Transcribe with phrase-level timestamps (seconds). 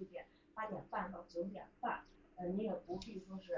[0.00, 2.00] 一点，八点半到九点半，
[2.36, 3.54] 呃你也不必说是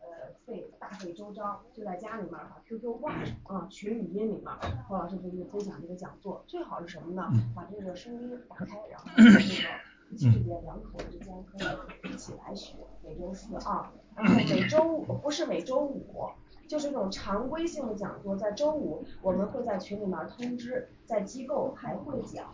[0.00, 7.30] 呃费大费周章，就在家里面儿把 Q Q 挂上啊群语音里面儿，侯老师给你分享这个讲座，最好是什么呢？
[7.54, 16.28] 把这个声音打开，然后这个夫妻之间两口之间可以一起来学，每周四啊，然后每周五不是每周五
[16.68, 22.52] 就是这种常规性的讲座，在周五我们会在群里面儿通知，在机构还会讲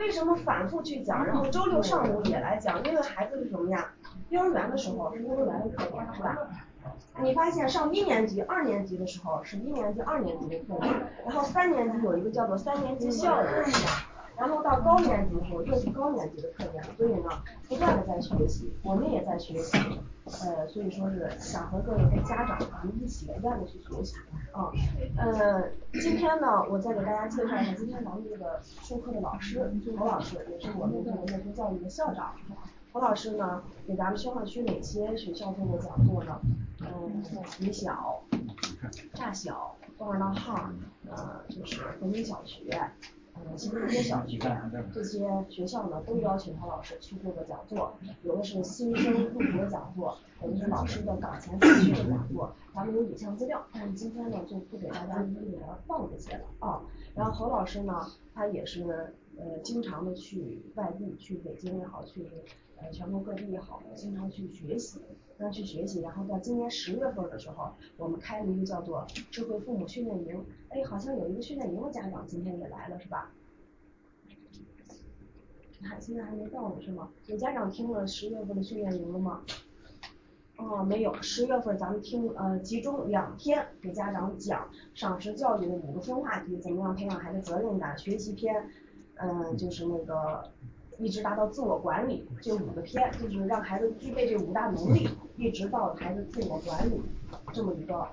[0.00, 3.92] 为什么反复去讲，然后周六上午也来讲，因为孩子是什么呀？
[4.30, 6.38] 幼儿园的时候是幼儿园的课程是吧？
[7.22, 14.09] 你发现上一年级二年级的时候是一年级二年级的课程，然后三年级有一个叫做三年级校的课程
[14.40, 17.28] 然后到高年级的时候又是高年级的课件，所以呢
[17.68, 19.76] 不断的在学习，我们也在学习，
[20.24, 24.16] 呃所以说是想和各位跟家长咱们一起不断的去学习
[24.52, 24.72] 啊。
[25.18, 25.64] 呃
[26.00, 32.34] 今天呢我再给大家介绍一下今天咱们这个授课的老师，侯老师也是我们这个乐福教育的校长。
[32.92, 36.40] 侯老师呢给咱们宣化区哪些学校做过讲座呢？
[36.80, 37.22] 嗯
[37.58, 38.22] 李晓
[39.14, 40.70] 大小东二道号
[41.10, 42.70] 呃就是和平小学
[43.56, 44.38] 其实一些小学
[44.92, 56.80] 这些学校呢都邀请何老师去做个讲座，有的是新生入学讲座，有的是老师的岗前培训的讲座，咱们有影像资料，但是今天呢就不给大家一一的放这些了啊。
[57.14, 62.26] 然后何老师呢他也是呃经常的去外地去北京也好，去
[62.76, 65.00] 呃全国各地也好，经常去学习
[65.38, 73.32] 要去学习，然后在今年十月份的时候，我们开了一个叫做智慧父母训练营，诶好像有一个训练营的家长今天也来了是吧？
[75.82, 77.10] 还现在还没到呢是吗？
[77.26, 79.42] 有家长听了十月份的训练营了吗？
[80.58, 88.68] 哦没有，十月份咱们听呃集中两天给家长讲赏识教育的五个分话题，怎么样培养孩子责任感学习篇
[89.20, 90.42] 呃就是那个
[90.98, 97.00] 一直达到自我管理这五个篇，就是让孩子具备这五大能力，一直到孩子自我管理
[97.52, 98.06] 这么一个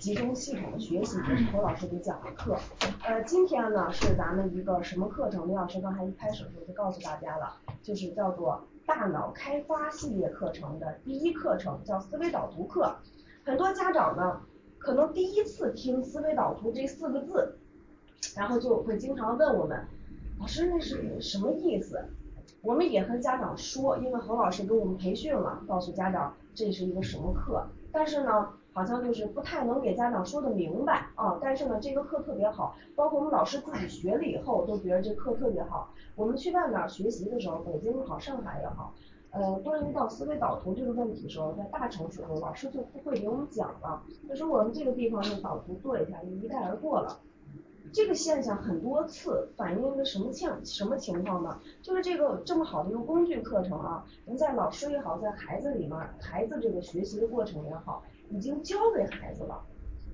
[0.00, 2.56] 集中系统的学习，这是侯老师给讲的课。
[3.04, 12.94] 呃今天呢是咱们一个什么课程，李老师刚才一开始的时候就告诉大家了，就是叫做大脑开发系列课程的第一课程叫思维导图课。
[13.44, 14.40] 很多家长呢
[14.78, 17.56] 可能第一次听思维导图这四个字，
[18.36, 19.86] 然后就会经常问我们
[20.38, 22.04] 老师那是什么意思？
[22.60, 35.92] 我们也和家长说，因为何老师给我们培训了，告诉家长这是一个什么课，但是呢好像就是不太能给家长说的明白啊，但是呢这个课特别好，包括我们老师自己学了以后都觉得这课特别好。
[36.16, 38.94] 我们去外面学习的时候，北京也好，上海也好，
[39.30, 47.20] 呃关于到思维导图这个问题的时候，在大城市中老师就不会给我们讲了，就说我们这个地方用导图做一下就一带而过了。
[47.94, 51.60] 这个现象很多次反映一个什么情什么情况呢？
[51.80, 59.64] 就是这个这么好的一个工具课程啊，能在老师也好，在孩子里面孩子这个学习的过程也好，已经教给孩子了。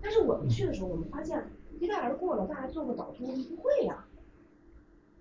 [0.03, 1.43] 但是我们去的时候我们发现
[1.81, 4.05] 一带而过了，大家做个导图他不会呀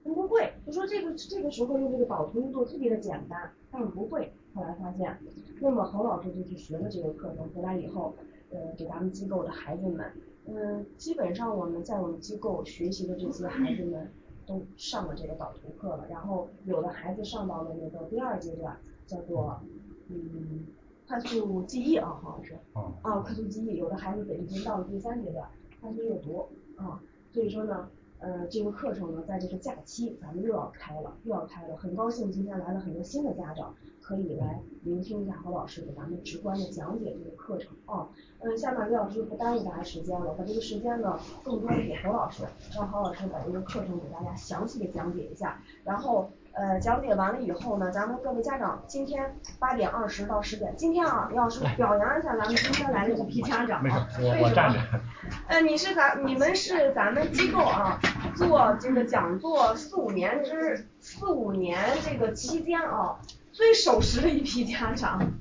[0.04, 5.18] 他不会，就说这个这个时候用这个导图做特别的简单，他们不会，后来发现
[5.62, 8.14] 那么侯老师就去学了这个课程，回来以后
[8.52, 10.06] 呃给咱们机构的孩子们
[10.52, 14.12] 嗯基本上我们在我们机构学习的这些孩子们
[14.46, 19.62] 都上了这个导图课了，然后有的孩子上到了那个第二阶段叫做
[20.10, 20.66] 嗯
[21.08, 25.48] 快速记忆啊好像是啊快速记忆，有的孩子已经到了第三阶段
[25.80, 27.02] 快速阅读啊
[27.32, 27.90] 所以说呢
[28.20, 33.76] 呃这个课程呢在这个假期咱们又要开了又要开了，很高兴今天来了很多新的家长
[34.10, 38.10] 可以来聆听一下何老师给咱们直观的讲解这个课程啊。
[38.42, 42.44] 嗯下面李老师就不耽误大家时间了，把这个时间呢更多的给何老师，
[42.76, 54.74] 让何老师把这个课程给大家详细的讲解一下，然后呃讲解完了以后呢，咱们各位家长今天八点二十到十点，今天啊李老师表扬一下咱们今天来的这批家长啊为什么
[55.48, 58.00] 呃你是咱你们是咱们机构啊
[58.36, 63.20] 做这个讲座四五年之四五年这个期间啊
[63.52, 65.32] 最守时的一批家长。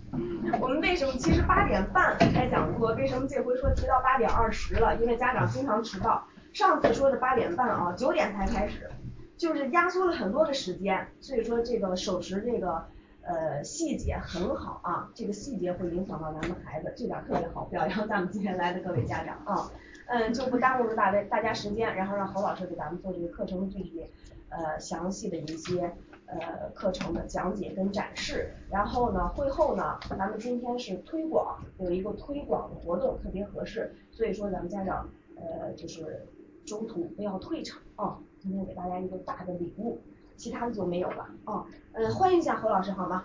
[0.61, 8.91] 我们为什么其实八点半开讲座，为什么这回说提到八点二十了，因为家长经常迟到，上次说的八点半啊九点才开始
[9.37, 12.87] 就是压缩了很多的时间，所以说这个守时这个
[13.23, 19.71] 呃细节很好啊，这个细节会影响到咱们孩子，这点特别好，表扬咱们今天来的各位家长啊。
[20.11, 24.07] 嗯就不耽误了大家大家时间，然后让侯老师给咱们做这个课程具体
[24.49, 25.95] 呃详细的一些
[26.31, 36.27] 呃课程的讲解跟展示，然后呢会后呢咱们今天是推广有一个推广的活动特别合适，所以说咱们家长呃就是
[36.67, 40.01] 中途不要退场啊，今天给大家一个大的礼物，
[40.37, 43.25] 其他的就没有了啊呃欢迎一下侯老师好吗？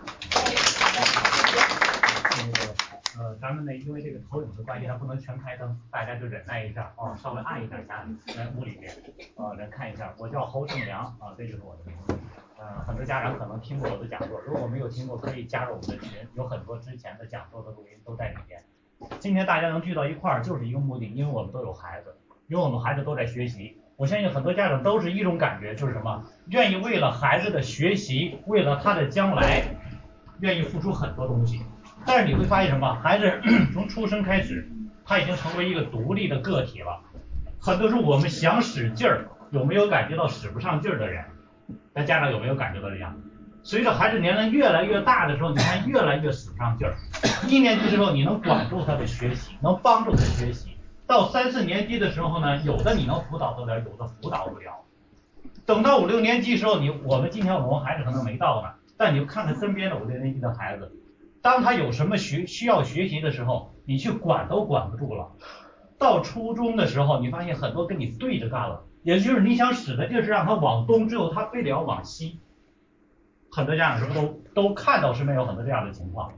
[2.36, 2.74] 那个
[3.16, 8.92] 呃，咱们呢，因为这个投影的关系，它不能全开灯，大家就忍耐一下啊，稍微暗一点家在屋里面，
[9.36, 10.12] 啊，来看一下。
[10.18, 12.14] 我叫侯正良啊，这就是我的名字。
[12.58, 18.62] 呃，很多家长可能听过我的讲座，如果没有听过，可以加入我们的群，有很多之前的讲座的录音都在里面。
[19.18, 22.16] 今天大家能聚到一块儿，就是一个目的，因为我们都有孩子，
[22.46, 23.76] 因为我们孩子都在学习。
[23.96, 29.64] 我相信很多家长都是一种感觉，就是什么，愿意为了孩子的学习，为了他的将来，
[30.40, 31.60] 愿意付出很多东西。
[32.06, 33.40] 但是你会发现什么，孩子
[33.74, 34.68] 从出生开始，
[35.04, 37.00] 他已经成为一个独立的个体了。
[37.60, 41.24] 很多时候我们想使劲儿，有没有感觉到使不上劲儿的人？
[41.92, 43.14] 那家长有没有感觉到这样？
[43.62, 46.94] 随着孩子年龄越来越大的时候，你看越来越使不上劲儿。
[47.48, 50.68] 一年级的时候，你能管住他的学习，能帮助他学习；
[51.06, 54.84] 到三四年级的时候呢，有的你能辅导得了，有的辅导不了。
[55.64, 58.68] 等到五六年级时候，你我们今天我们孩子可能没到呢，
[58.98, 60.92] 但你就看看身边的五六年级的孩子，
[61.40, 65.32] 当他有什么学需要学习的时候，你去管都管不住了。
[65.96, 72.40] 到初中的时候，你发现很多跟你对着干了，也就是你想使的劲是让他往东，最后他非得要往西。
[73.52, 76.32] 很多家长是不是都都看到身边有很多这样的情况？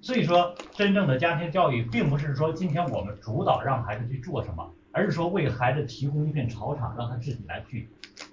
[0.00, 7.88] 所以说，真正的家庭教育并不是说今天我们主导让孩子去做什么，而是说为孩子提供一片草场，让他自己来去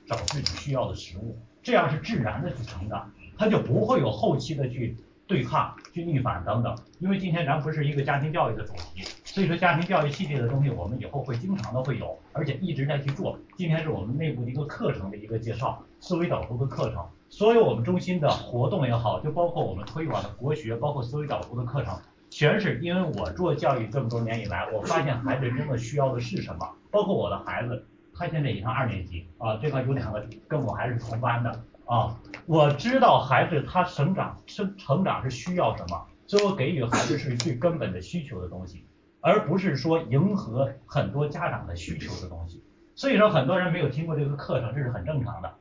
[0.07, 4.95] 找自己需要的食物，这样是自然的去成长，他就不会有后期的去
[5.27, 6.75] 对抗、去逆反等等。
[6.99, 9.03] 因为今天咱不是一个家庭教育的主题，
[9.33, 13.35] 所以说家庭教育系列的东西我们以后会经常的会有，而且一直在去做。
[13.57, 17.03] 今天是我们内部的一个课程的一个介绍，思维导图的课程。
[17.29, 21.99] 所有我们中心的活动也好，就包括我们推广的国学，包括思维导图的课程，
[22.29, 26.69] 全是因为我做教育这么多年以来，我发现孩子真的需要的是什么。
[26.91, 31.49] 包括我的孩子，他现在已上二年级啊，这块有两个跟我还是同班的
[31.87, 32.15] 啊，
[32.45, 38.85] 我知道孩子他成长成成长是需要什么，所以我给予孩子是最根本的需求的东西，
[39.23, 42.61] 而不是说迎合很多家长的需求的东西。
[42.93, 45.55] 所以说很多人没有听过这个课程，这是很正常的。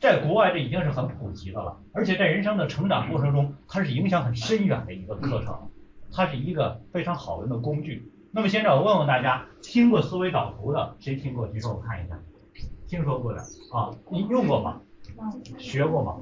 [0.00, 5.68] 在国外这已经是很普及的了，而且在人生的成长过程中，它是影响很深远的一个课程，
[6.12, 8.10] 它是一个非常好用的工具。
[8.30, 11.46] 那么现在我问问大家，听过思维导图的谁听过？
[11.48, 12.18] 举手我看一下。
[12.88, 13.40] 听说过的
[13.72, 14.80] 啊，你用过吗？
[15.58, 16.16] 学过吗？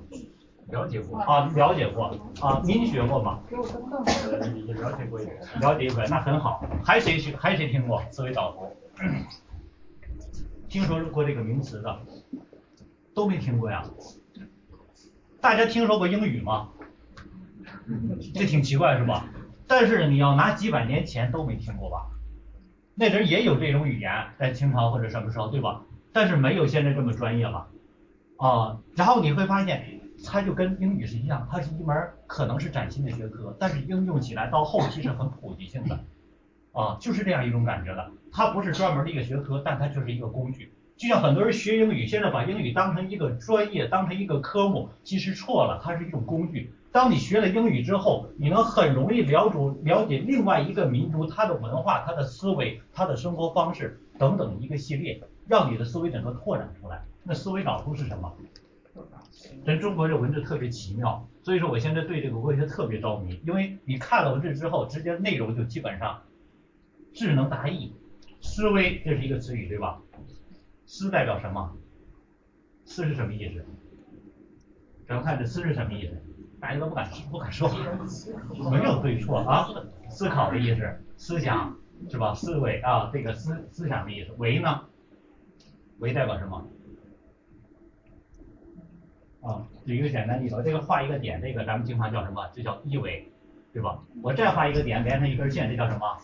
[0.71, 2.07] 了解过啊，了解过
[2.41, 3.41] 啊，您学过吗？
[4.67, 5.37] 也了解过一点。
[5.61, 6.65] 了解过，那很好。
[6.85, 7.37] 还谁学？
[7.37, 8.77] 还谁听过思维导图？
[10.69, 11.99] 听说过这个名词的？
[13.15, 13.85] 都没听过呀，
[15.41, 16.69] 大家听说过英语吗？
[18.35, 19.27] 这挺奇怪是吧？
[19.67, 22.07] 但是你要拿几百年前都没听过吧？
[22.95, 25.83] 那阵也有这种语言，在清朝或者什么时候对吧？
[26.13, 27.69] 但是没有现在这么专业了
[28.37, 28.79] 啊。
[28.97, 31.97] 然后你会发现，它就跟英语是一样，它是一门
[32.27, 35.99] 可能是崭新的学科，但是应用起来到后期是很普及性的
[36.73, 38.11] 啊，就是这样一种感觉的。
[38.33, 40.73] 它不是专门的一个学科，但它就是一个工具。
[40.97, 46.73] 就像很多人学英语，现在把英语当成一个专业，当成一个科目，其实错了，它是一种工具。
[46.93, 57.03] 当你学了英语之后，你能很容易了解了解另外一个民族它的文化、它的思维、它的生活方式等等一个系列，让你的思维整个拓展出来。
[57.23, 58.31] 那思维导图是什么？
[59.65, 66.23] 咱中国这文字特别奇妙，所以说我现在对这个文学特别着迷，因为你看了文字之后，直接内容就基本上
[67.13, 67.93] 智能达意，
[68.41, 70.01] 思维这是一个词语，对吧？
[70.87, 71.77] 思代表什么？
[72.85, 73.65] 思是什么意思？
[75.07, 76.17] 咱们看这思是什么意思？
[76.61, 77.71] 大家都不敢不敢说，
[78.71, 79.69] 没有对错啊，
[80.09, 80.83] 思考的意思，
[81.17, 81.77] 思想
[82.11, 82.35] 是吧？
[82.35, 84.33] 思维啊，这个思思想的意思。
[84.39, 84.83] 维呢？
[86.01, 86.67] 维代表什么？
[89.43, 92.47] 啊，举一个简单例子，这个画一个点，这个咱们经常叫什么？
[92.55, 93.27] 这叫一维，
[93.73, 93.99] 对吧？
[94.23, 96.19] 我再画一个点，连成一根线，这叫什么？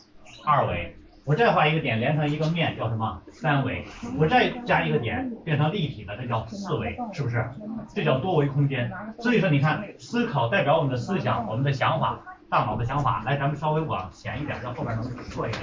[0.44, 0.96] 二维。
[1.24, 3.20] 我再画一个点，连成一个面，叫什么？
[3.32, 3.84] 三维。
[4.16, 7.44] 我再加一个点，变成立体的，这叫四维，是不是？
[7.92, 8.88] 这叫多维空间。
[9.18, 13.24] 所以说，你看，思考代表我们的思想，我们的想法，大脑的想法。
[13.26, 15.62] 来，咱们稍微往前一点，让后边能错一点。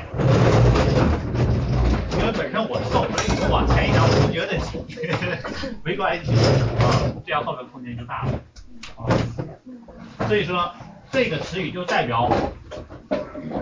[2.19, 4.12] 因为本身我瘦，所以说往前一点，我，
[5.83, 8.39] 没关系啊，这样后边空间就大了
[8.97, 9.07] 啊。
[10.27, 10.71] 所以说，
[11.11, 12.29] 这个词语就代表。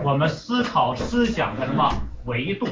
[0.04, 1.92] 我们思考思想的什么
[2.24, 2.66] 维度？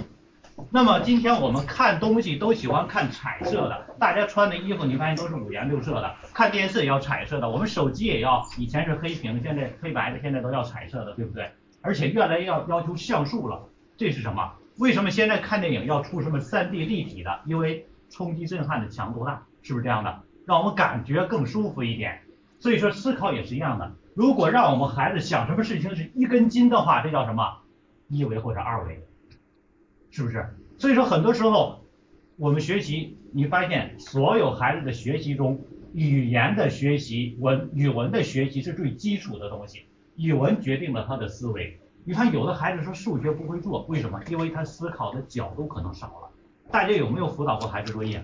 [0.71, 11.51] 那么今天我们看东西都喜欢看彩色的，大家穿的衣服你发现都是五颜六色的，看电视也要彩色的，我们手机也要，以前是黑屏，现在黑白的，现在都要彩色的，对不对？
[11.83, 14.53] 而且越来越要要求像素了，这是什么？
[14.79, 17.41] 为什么现在看电影要出什么三 D 立体的？
[17.45, 20.23] 因为冲击震撼的强度大，是不是这样的？
[20.47, 22.21] 让我们感觉更舒服一点。
[22.59, 23.95] 所以说思考也是一样的。
[24.15, 27.59] 如果让我们孩子想什么事情是一根筋的话，这叫什么？
[28.09, 29.07] 一维或者二维，
[30.11, 30.45] 是不是？
[30.77, 31.85] 所以说很多时候
[32.37, 35.61] 我们学习，你发现所有孩子的学习中，
[35.93, 39.87] 语言的学习、文语文的学习是最基础的东西，
[40.17, 41.79] 语文决定了他的思维。
[42.05, 44.21] 你看有的孩子说数学不会做，为什么？
[44.29, 46.30] 因为他思考的角度可能少了。
[46.73, 48.23] 大家有没有辅导过孩子作业？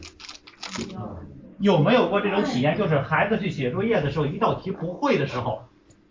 [1.59, 2.76] 有没有过这种体验？
[2.76, 5.62] 就是孩子去写作业的时候，一道题不会的时候，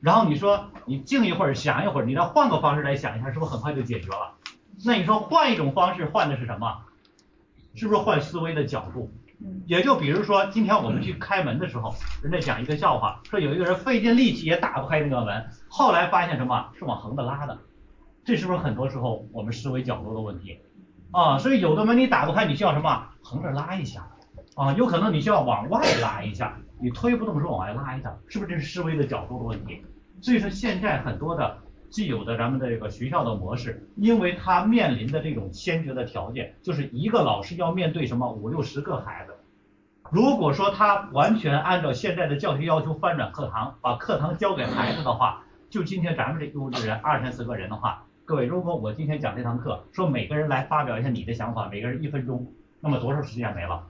[0.02, 4.36] 然后你说你静一会儿想一会儿，你再换个方式来想一下，是不是很快就解决了？
[4.86, 6.82] 那你说换一种方式，换的是什么？
[7.76, 9.12] 是不是换思维的角度？
[9.66, 16.72] 也就比如说今天我们去开门的时候，人家讲一个笑话，说有一个人费尽力气也打不开那个门，后来发现什么？
[16.78, 17.60] 是往横的拉的。
[18.24, 20.58] 这是不是很多时候我们思维角度的问题？
[21.16, 23.08] 啊，所以有的门你打不开，你需要什么？
[23.24, 24.06] 横着拉一下。
[24.56, 29.82] 啊，有可能你需要往外拉一下，你推不动时候往外拉一下，是不是这是思维的角度的问题？
[30.22, 31.58] 所以说现在很多的
[31.90, 39.36] 既有的咱们的这个学校的模式，因为它面临的这种先决的条件，就是一个老师要面对什么五六十个孩子。
[40.12, 53.84] 如果说他完全按照现在的教学要求翻转课堂，把课堂交给孩子的话，就今天咱们这幼稚园二三十个人的话，各位，如果我今天讲这堂课，说每个人来发表一下你的想法，每个人一分钟，那么多少时间没了？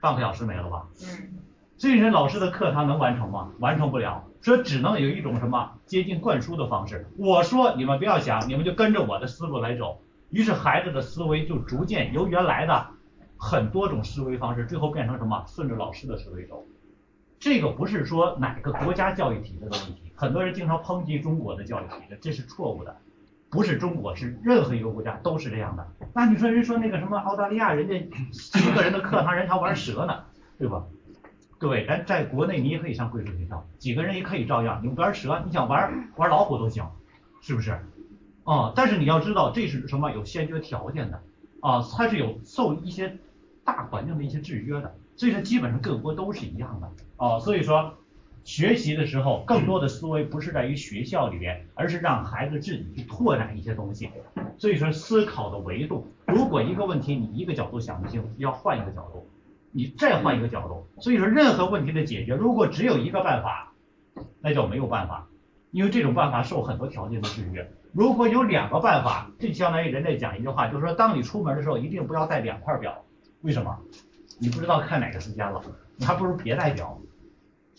[0.00, 0.86] 半个小时没了吧？
[1.02, 1.30] 嗯。
[1.78, 3.50] 所以说老师的课堂能完成吗？
[3.58, 7.08] 完成不了，所以只能有一种什么接近灌输的方式。
[7.16, 10.00] 我说你们不要想，你们就跟着我的思路来走。
[10.30, 12.86] 于是孩子的思维就逐渐由原来的
[13.36, 15.44] 很多种思维方式，最后变成什么？
[15.48, 16.64] 顺着老师的思维走。
[17.40, 22.96] 这个不是说哪个国家教育体制的问题，很多人经常抨击中国的教育体制，这是错误的。
[23.52, 25.86] 不是中国，是任何一个国家都是这样的。
[26.14, 27.94] 那你说人说那个什么澳大利亚，人家
[28.32, 30.24] 十个人的课堂，人还玩蛇呢，
[30.58, 30.82] 对吧？
[31.58, 36.88] 各位，咱在国内你也可以上贵族学校，几个人也可以照样，你玩蛇，你想玩玩老虎都行，
[37.42, 37.78] 是不是？
[38.44, 41.20] 哦，但是你要知道这是什么有先决条件的
[41.60, 43.18] 啊，它是有受一些
[43.64, 47.98] 大环境的一些制约的，所以说基本上各国都是一样的啊，所以说。
[48.44, 54.10] 学习的时候，更多的思维不是在于学校里边，而是让孩子自己去拓展一些东西。
[54.58, 59.28] 所以说，思考的维度，如果一个问题你一个角度想不清，要换一个角度，
[59.70, 60.86] 你再换一个角度。
[61.00, 63.72] 所以说，任何问题的解决，如果只有一个办法，
[64.40, 65.28] 那叫没有办法，
[65.70, 67.70] 因为这种办法受很多条件的制约。
[67.92, 73.04] 如果有两个办法，这相当于人类讲一句话，就是说，当你出门的时候，一定不要带两块表。
[73.42, 73.78] 为什么？
[74.38, 75.62] 你不知道看哪个时间了，
[75.96, 76.98] 你还不如别带表。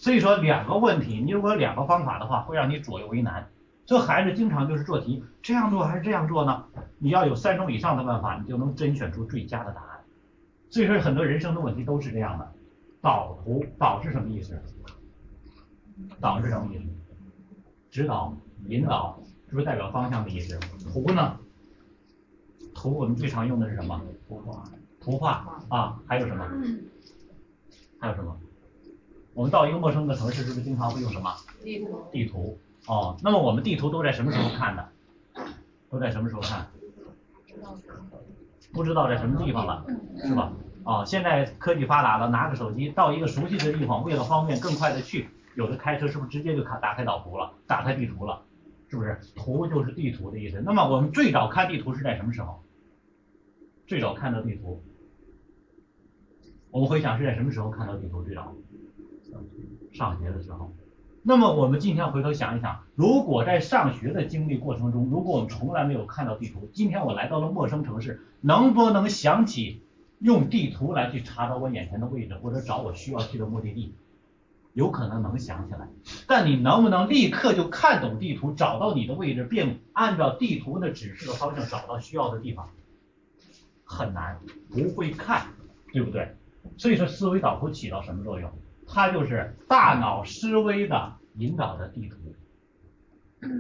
[0.04, 3.48] 所以说两个问题，你如果两个方法的话，会让你左右为难。
[3.86, 6.66] 这孩子经常就是做题，这样做还是这样做呢？
[6.98, 10.02] 你要有三种以上的办法，你就能甄选出最佳的答案。
[10.70, 12.52] 所以说很多人生的问题都是这样的。
[13.00, 14.62] 导图导是什么意思？
[16.20, 16.84] 导是什么意思？
[17.90, 18.36] 指导、
[18.68, 19.18] 引导，
[19.48, 20.60] 是不是代表方向的意思？
[20.92, 21.40] 图呢？
[22.76, 24.02] 图我们最常用的是什么？
[24.28, 24.66] 图画。
[25.00, 26.46] 图画啊，还有什么？
[28.00, 28.38] 还有什么？
[29.34, 32.08] 我们到一个陌生的城市，是不是经常会用什么地图？
[32.12, 34.90] 地图哦，那么我们地图都在什么时候看的？
[35.90, 36.68] 都在什么时候看？
[38.74, 39.86] 不知道在什么地方了，
[40.24, 40.54] 是吧？
[40.84, 48.42] 哦，现在科技发达了，拿个手机到一个熟悉的地方，为了方便更快的去，有的开车是不是直接就看打开导图了，打开地图了，
[48.90, 49.18] 是不是？
[49.36, 50.62] 图就是地图的意思。
[50.66, 52.62] 那么我们最早看地图是在什么时候？
[53.88, 54.84] 最早看到地图，
[56.72, 58.54] 我们回想是在什么时候看到地图最早？
[59.92, 60.74] 上学的时候，
[61.22, 69.82] 那么我们今天回头想一想，如果在上学的经历过程中，如果我们从来没有看到地图，今天我来到了陌生城市，能不能想起
[70.20, 73.94] 用地图来去查找我眼前的位置，或者找我需要去的目的地？
[74.74, 75.88] 有可能能想起来，
[76.28, 82.70] 但你能不能立刻就看懂地图，找到你的位置，并按照地图的指示的方向找到需要的地方？
[83.86, 84.40] 很难，
[84.72, 85.46] 不会看，
[85.92, 86.36] 对不对？
[86.78, 88.50] 所以说思维导图起到什么作用？
[88.94, 92.18] 它就是大脑思维的引导的地图。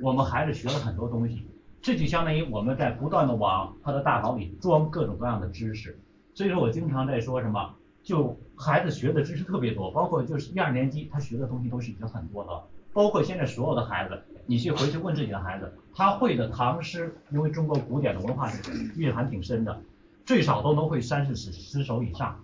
[0.03, 1.47] 我们孩子学了很多东西，
[1.81, 5.97] 这就相当于我们在不断的往他的大脑里装各种各样的知识。
[6.35, 7.73] 所以说我经常在说什么，
[8.03, 12.63] 就孩子学的知识特别多，包括就是一二年级他学的东西都是已经很多了。
[12.93, 18.51] 包括现在所有的孩子，你去回去问自己的孩子，他会的唐诗，因为中国古典的文化
[18.95, 19.81] 蕴含挺深的，
[20.27, 22.39] 最少都能会三四十十首以上，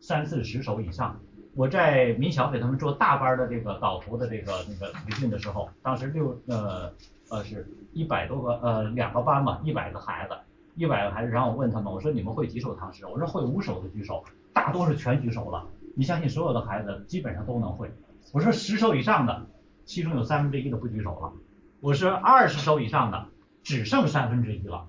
[0.00, 1.18] 三四十首以上。
[1.54, 6.92] 我在民小给他们做大班的这个导图的这个那个培训的时候，当时六呃
[7.28, 10.34] 呃是一百多个呃两个班嘛，一百个孩子，
[10.76, 13.04] 一百个孩子，然后我问他们，我说你们会几首唐诗？
[13.06, 15.66] 我说会五首的举手，大多数全举手了。
[15.96, 17.90] 你相信所有的孩子基本上都能会。
[18.32, 19.46] 我说十首以上的，
[19.84, 21.32] 其中有三分之一的不举手了。
[21.80, 23.26] 我说二十首以上的，
[23.64, 24.86] 只剩三分之一了。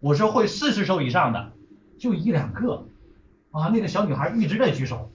[0.00, 1.52] 我说会四十首以上的，
[1.98, 2.86] 就一两个。
[3.50, 5.10] 啊，那个小女孩一直在举手。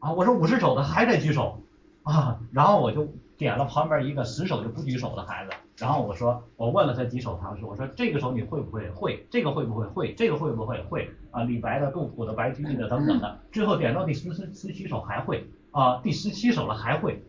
[0.00, 1.62] 啊，我说五十手的还得举手。
[2.02, 8.88] 啊，然后我就点了旁边一个十手就不举手的孩子，然后我说，我问了他几手唐诗，我说这个手你会不会？
[8.90, 9.86] 会，这个会不会？
[9.86, 10.82] 会，这个会不会？
[10.84, 11.10] 会。
[11.30, 15.46] 啊，李白的、杜甫的、白居易的等等的，最后点到第十十十七首还会。
[15.72, 17.22] 啊，第十七首了还会。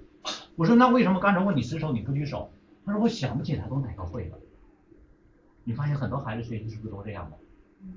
[0.56, 2.50] 我说那为什么刚才问你十首你不举手？
[2.86, 4.38] 他说我想不起来都哪个会了。
[5.66, 7.38] 你发现很多孩子学习是不是都这样的？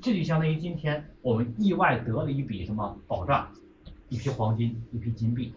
[0.03, 3.49] 这就相当于今天我们意外得了一笔什么保障，
[4.09, 5.53] 一批黄金，一批金币。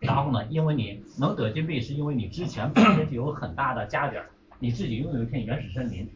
[0.00, 6.08] 然后呢，因为你能得金币，是因为你之前本身就有很大的家底儿，你自己拥有一片原始森林。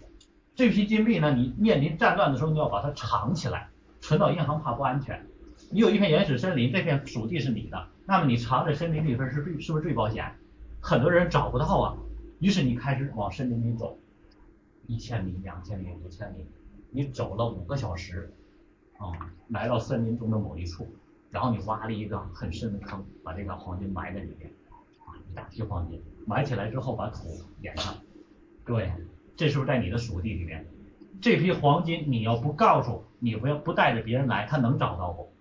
[0.54, 3.68] 这批金币呢，你面临战乱的时候，你要把它藏起来，
[4.00, 5.24] 存到银行怕不安全。
[5.70, 10.34] 你有一片原始森林，这片属地是你的，那么你藏在森林里边是最是不是最保险？
[10.80, 11.96] 很多人找不到啊，
[12.38, 13.98] 于是你开始往森林里走，
[14.86, 16.44] 一千米、两千米、五千米，
[16.90, 18.32] 你走了五个小时，
[18.98, 19.10] 啊，
[19.48, 20.86] 来到森林中的某一处。
[21.30, 24.50] 然后你挖了一个很深的坑，把这个黄金埋在里面，
[25.04, 27.94] 啊，一大批黄金，埋起来之后把土掩上。
[28.64, 28.90] 各位，
[29.36, 30.66] 这是不是在你的属地里面？
[31.20, 35.32] 这批黄金你要不告诉，你不要不带着别人来，他能找到不？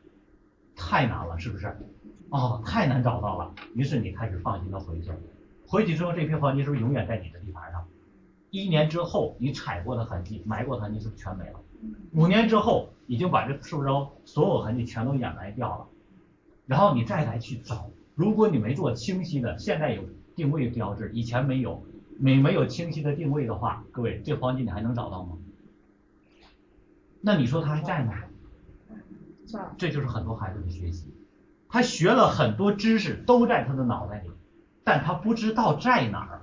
[0.75, 1.75] 太难了，是不是？
[2.29, 3.53] 哦，太难找到了。
[3.73, 5.11] 于是你开始放心的回去，
[5.67, 7.85] 回去之后这批黄金是不是永远在你的地盘上？
[8.51, 11.59] 一年之后你踩过的痕迹、埋过的痕迹是不是全没了？
[12.13, 15.87] 五年之后，已经把这树桩所有痕迹全都掩埋掉了，
[16.65, 20.03] 然后你再来去找，如果你没做清晰的，现在有
[20.35, 21.83] 定位标志，以前没有，
[22.17, 25.37] 没没有清晰的定位的话，各位，这黄金你还能找到吗？
[27.21, 28.13] 那你说他还在吗？
[29.77, 31.13] 这就是很多孩子的学习，
[31.69, 34.29] 他学了很多知识都在他的脑袋里，
[34.83, 36.41] 但他不知道在哪儿。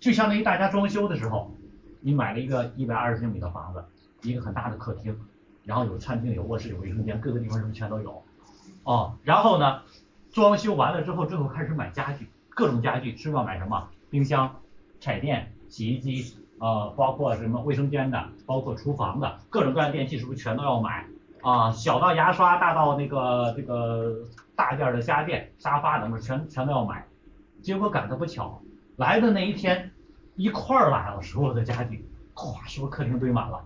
[0.00, 1.54] 就相当于大家装修的时候，
[2.00, 3.84] 你买了一个一百二十平米的房子。
[4.22, 5.18] 一个很大的客厅，
[5.64, 8.22] 然后有餐厅、有卧室、有卫生间，各个地方什么全都有。
[8.84, 9.82] 哦，然后呢，
[10.32, 13.88] 装修完了之后，最后开始买家具，各种家具是要买什么？
[14.10, 14.56] 冰箱、
[15.00, 21.06] 彩电、洗衣机，呃，包括什么卫生间的，包括厨房的，各种各样电器是不是全都要买？
[21.42, 24.16] 啊，小到牙刷，大到那个这个
[24.54, 27.06] 大件的家电、沙发等等，全全都要买。
[27.62, 28.60] 结果赶得不巧，
[28.96, 29.90] 来的那一天
[30.36, 32.04] 一块儿来了，所有的家具，
[32.34, 33.64] 咵，是不是客厅堆满了？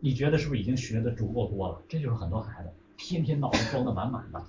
[0.00, 1.82] 你觉得是不是已经学的足够多了？
[1.88, 4.42] 这就是很多孩子天天脑子装的满满的，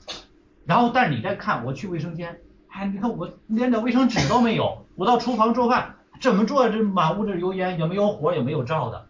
[0.66, 6.70] 然后但是你再看我去卫生间，哎，你看我连点卫生纸都没有，我到厨房做饭怎么做？
[6.70, 9.08] 这满屋子油烟，也没有火，也没有灶的。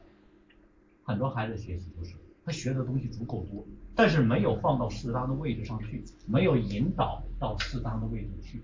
[1.03, 8.61] 很多孩子学习就是他学的东西足够多，但是没有放到适当的位置上去，没有引导到适当的位置去。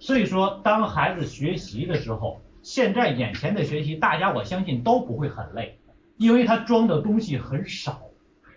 [0.00, 5.78] 所以说，当孩子学习的时候，现在眼前的学习，大家我相信都不会很累。
[6.16, 8.02] 因为他装的东西很少，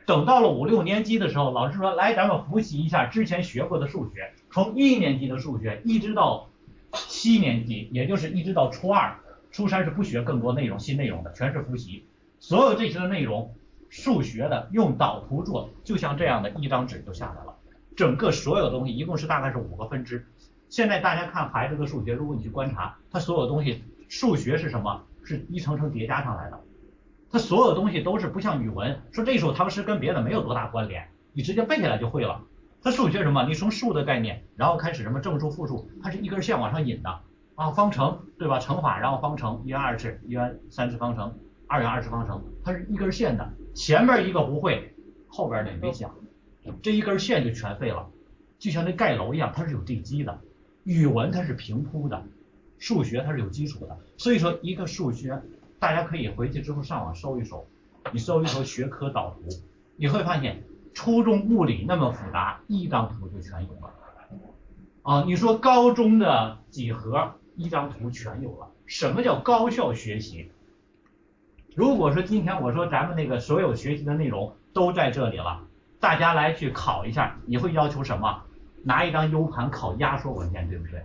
[0.05, 6.49] 等到了五六年级的时候，老师说来咱们复习一下之前学过的数学，从一年级的数学一直到
[6.91, 9.17] 七年级，也就是一直到初二、
[9.51, 12.05] 初三是不学更多内容、新内容的，全是复习。
[12.39, 13.53] 所有这些的内容，
[13.89, 17.55] 数学的用导图做，就像这样的一张纸就下来了。
[17.95, 20.27] 整个所有东西一共是大概是五个分支。
[20.69, 25.03] 现在大家看孩子的数学，如果你去观察，他所有东西，数学是什么？
[25.23, 26.61] 是一层层叠加上来的。
[27.29, 32.41] 它所有东西都是不像语文，说这首唐诗跟别的没有多大关联，你直接背下来就会了。
[32.81, 33.43] 它数学什么？
[33.45, 37.19] 你从数的概念，然后开始什么正数、负数，它是一根线往上引的
[37.55, 38.59] 啊，方程对吧？
[38.59, 41.33] 乘法，然后方程一元二次，一元三次方程，
[41.67, 43.49] 二元二次方程，它是一根线的。
[43.73, 44.93] 前边一个不会，
[45.27, 46.09] 后边的也没想，
[46.81, 48.07] 这一根线就全废了。
[48.57, 50.39] 就像那盖楼一样，它是有地基的。
[50.85, 52.23] 语文它是平铺的，
[52.79, 53.97] 数学它是有基础的。
[54.17, 55.41] 所以说一个数学。
[55.79, 57.67] 大家可以回去之后上网搜一搜，
[58.11, 59.47] 你搜一搜学科导图，
[59.95, 60.63] 你会发现
[60.93, 63.93] 初中物理那么复杂，一张图就全有了。
[65.03, 68.69] 啊，你说高中的几何，一张图全有了。
[68.85, 70.51] 什么叫高效学习？
[71.75, 75.61] 如果说今天我说咱们那个所有学习的内容都在这里了，
[75.99, 78.43] 大家来去考一下，你会要求什么？
[78.83, 81.03] 拿一张 U 盘考压缩文件，对不对？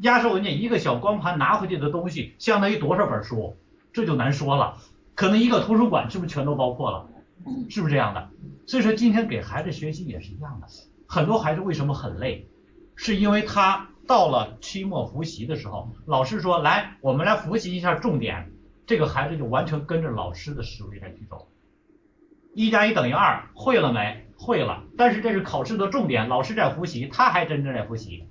[0.00, 3.56] 压缩文件一个小光盘拿回去的东西，相当于多少本书？
[3.92, 4.78] 这就难说了，
[5.14, 7.08] 可能一个图书馆是不是全都包括了？
[7.68, 8.30] 是不是这样的？
[8.66, 10.66] 所以说今天给孩子学习也是一样的，
[11.06, 12.48] 很多孩子为什么很累？
[12.94, 18.52] 是因为他到了期末复习的时候，老师说来，我们来复习一下重点，
[18.86, 21.48] 这个孩子就完全跟着老师的思维来去走。
[22.54, 24.26] 一加一等于二，会了没？
[24.36, 28.28] 会了，但是这是考试的重点，老师在复习，他还真正在复习。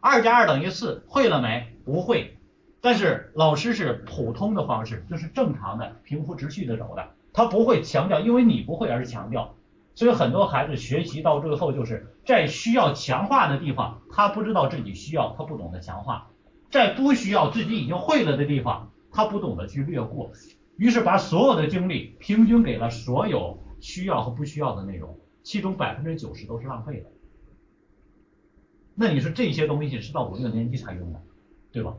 [0.00, 1.74] 二加二等于四，会了没？
[1.84, 2.36] 不会。
[2.84, 9.54] 但是老师是普通的方式，就是正常的平铺直叙的走的，他不会强调，因为你不会而强调。
[9.94, 16.28] 所以很多孩子学习到最后，就是在需要强化的地方，他不知道自己需要，他不懂得强化；
[16.70, 20.32] 在不需要自己已经会了的地方，他不懂得去略过。
[20.76, 27.06] 于是把所有的精力平均给了所有需要和不需要的内容，其中百分之九十都是浪费的。
[28.94, 31.22] 那你说这些东西是到五六年级才用的，
[31.72, 31.94] 对吧？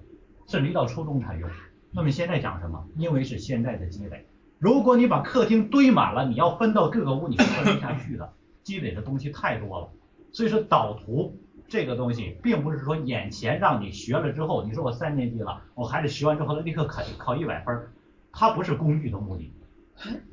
[0.48, 1.50] 甚至一到初中才用。
[1.92, 2.88] 那么现在讲什么？
[2.98, 4.26] 因为是现在的积累。
[4.60, 8.34] 如果你把客厅堆满了，你要分到各个屋，你是分不下去的。
[8.64, 9.90] 积累的东西太多了。
[10.32, 17.88] 所以说导图这个东西，并不是说眼前让你学了之后，你说我三年级了，我孩子学完之后他立刻考考一百分，
[18.32, 19.52] 它不是工具的目的，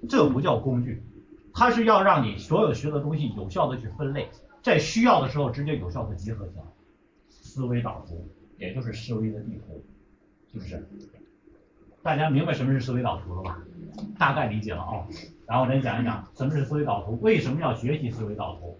[0.08, 1.02] 这不叫工具，
[1.52, 4.28] 它是要让你所有学的东西有效的去分类，
[4.62, 6.64] 在需要的时候直接有效的结合起来。
[7.28, 9.84] 思维导图，也就是思维的地图。
[10.52, 10.86] 是不是？
[12.02, 13.58] 大家明白什么是思维导图了吧？
[14.18, 15.06] 大概理解了啊。
[15.46, 18.78] 然后咱讲一讲什么是思维导图，为什么要学习思维导图？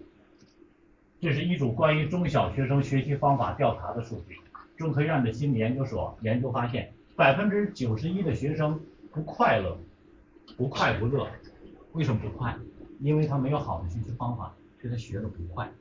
[1.21, 4.37] 这是一组关于中小学生学习方法调查的数据。
[4.75, 8.79] 中科院的心理研究所研究发现，百分之九十一的学生
[9.11, 9.77] 不快乐，
[10.57, 11.27] 不快不乐。
[11.93, 12.55] 为什么不快？
[12.99, 15.71] 因为他没有好的学习方法，所以他学的不快。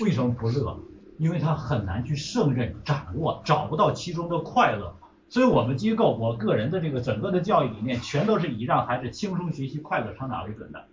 [0.00, 0.76] 为什么不乐？
[1.18, 4.92] 因为他很难去胜任、掌握，找不到其中的快乐。
[5.34, 10.84] 所以，我们机构，我个人的这个整个的教育理念，全都是以让孩子轻松学习、快乐成长为准的。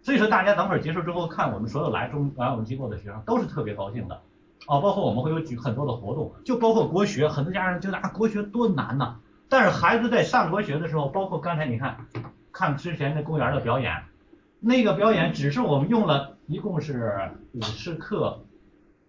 [0.00, 4.14] 所以说，大家等会儿结束之后看我们所有来中来我们机构的学生，都是特别高兴的
[4.66, 4.80] 啊。
[4.80, 9.16] 包括我们会有举很多的活动，就包括国学，很多家长觉得啊，国学多难呐。
[9.50, 12.06] 但是孩子在上国学的时候，包括刚才你看
[12.52, 14.04] 看之前的公园的表演，
[14.60, 18.40] 那个表演只是我们用了一共是五十课，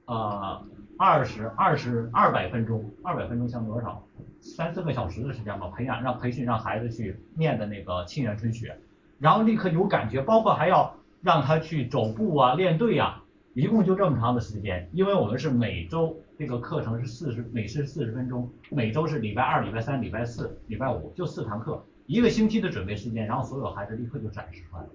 [0.04, 0.62] 呃。
[0.98, 4.02] 二十二十二百分钟，二百分钟相当多少？
[4.46, 8.70] 三四个小时的时间吧，培养让培训让孩子去念的那个《沁园春雪》，
[9.18, 13.24] 然后立刻有感觉，包括还要让他去走步啊、练队啊，
[13.56, 14.88] 一共就这么长的时间。
[14.94, 24.90] 因为我们是每周这个课程是四十，每次四十分钟，每周是礼拜二、礼拜三、礼拜四、礼拜五就四堂课，一个星期的准备时间，然后所有孩子立刻就展示出来了，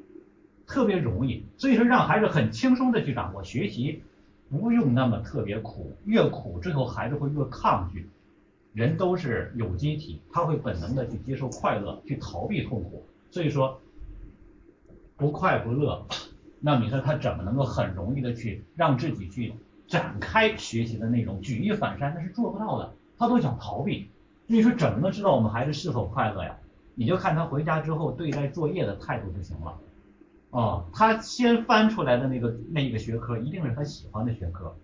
[0.65, 1.45] 特别容易。
[1.57, 4.03] 所以说让孩子很轻松的去掌握学习。
[4.49, 8.09] 不用那么特别苦，越苦之后孩子会越抗拒。
[8.73, 13.05] 人都是有机体，他会本能的去接受快乐，去逃避痛苦。
[13.31, 13.81] 所以说
[15.17, 16.07] 不快不乐，
[16.61, 19.55] 那你说他怎么能够很容易的去让自己去
[19.87, 21.41] 展开学习的内容？
[21.41, 24.09] 举一反三那是做不到的，他都想逃避。
[24.47, 26.57] 你说怎么能知道我们孩子是否快乐呀？
[26.95, 29.79] 你就看他回家之后对待作业的态度就行了。
[30.51, 34.75] 哦，他先翻出来的那个那一个学科一定是他喜欢的学科，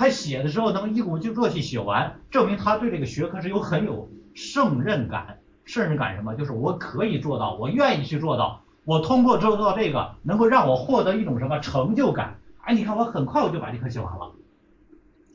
[0.00, 6.34] 他写的时候能一鼓作气写完，证明他对这个学科是有很有胜任感，胜任感什么？
[6.36, 12.38] 就是我可以做到，我愿意去做到，我通过做到这个能够让我获得一种什么成就感？
[12.62, 14.32] 哎，你看我很快我就把这课写完了，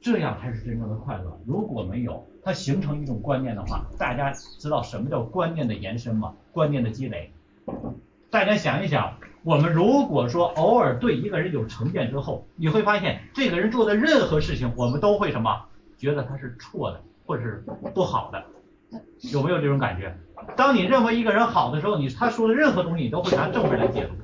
[0.01, 1.39] 这样才是真正的快乐。
[1.45, 6.33] 如果没有，它形成一种观念的话，大家知道什么叫观念的延伸吗？
[6.51, 7.31] 观念的积累，
[8.31, 9.13] 大家想一想。
[9.45, 15.67] 我们如果说偶尔对一个人有成见之后，你会发现这个人做的任何事情，我们都会什么？
[15.99, 18.43] 觉得他是错的，或者是不好的，
[19.31, 20.17] 有没有这种感觉？
[20.55, 24.15] 当你认为一个人好的时候，你他说的任何东西，你都会拿正面来解读，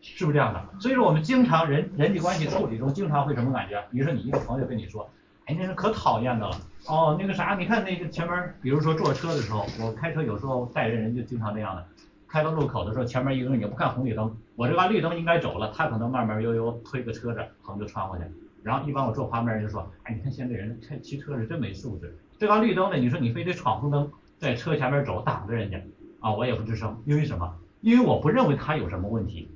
[0.00, 0.64] 是不是这样的？
[0.78, 3.84] 所以说我们经常人人际关系处理中，经常会什么感觉？
[3.90, 5.10] 比如说你一个朋友跟你说，
[5.46, 6.56] 哎，那人可讨厌的了，
[6.86, 11.84] 哦，那个啥，你看那个前面，比如说坐车的时候，我开车有时候带人，人就经常这样的。
[12.30, 18.24] 开到路口的时候，前面一个人也不看红绿灯，我这个绿灯应该走了，他可能慢慢悠悠推个车子，可能就穿过去。
[18.62, 22.16] 然后一般我坐旁边人就说，哎，你看现在人开骑车是真没素质。
[22.38, 25.82] 这个绿灯呢，你说你非得闯红灯，在车前面走挡着人家，
[26.20, 27.56] 啊，我也不吱声，因为什么？
[27.80, 29.50] 因为我不认为他有什么问题。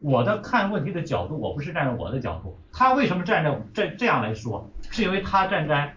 [0.00, 4.70] 我的看问题的角度，我不是站在我的角度，他为什么站在这这样来说？
[4.90, 5.94] 是因为他站在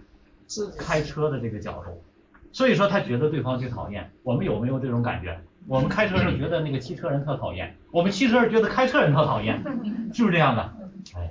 [0.78, 2.04] 开车的这个角度，
[2.52, 4.12] 所以说他觉得对方最讨厌。
[4.24, 5.40] 我们有没有这种感觉？
[5.68, 9.64] 我们开车时觉得那个骑车人特讨厌，我们骑车时觉得开车人特讨厌，
[10.14, 10.74] 是不是这样的？
[11.16, 11.30] 哎，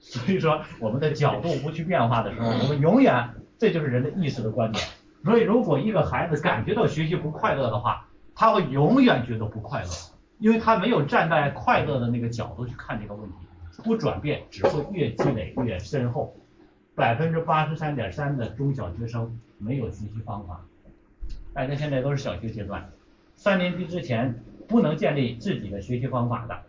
[0.00, 4.84] 所以说我们的角度不去变化的时候，我们永远这就是人的意识的观点。
[5.24, 9.88] 所以如果一个孩子感觉到学习不快乐的话，他会永远觉得不快乐，
[10.40, 13.36] 因为他没有站在快乐的那个角度去看这个问题，
[13.84, 16.34] 不转变只会越积累越深厚。
[16.94, 20.60] 百分之八十三点三的中小学生没有学习方法，
[21.54, 22.90] 大家现在都是小学阶段。
[23.42, 26.62] 三年级之前不能建立自己的学习方法的，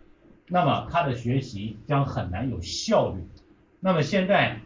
[0.48, 3.22] 那么他的学习将很难有效率。
[3.78, 4.58] 那么现在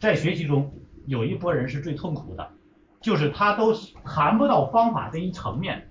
[0.00, 0.72] 在学习中
[1.04, 2.50] 有一波人是最痛苦的，
[3.00, 3.72] 就是他都
[4.04, 5.86] 谈不到方法这一层面，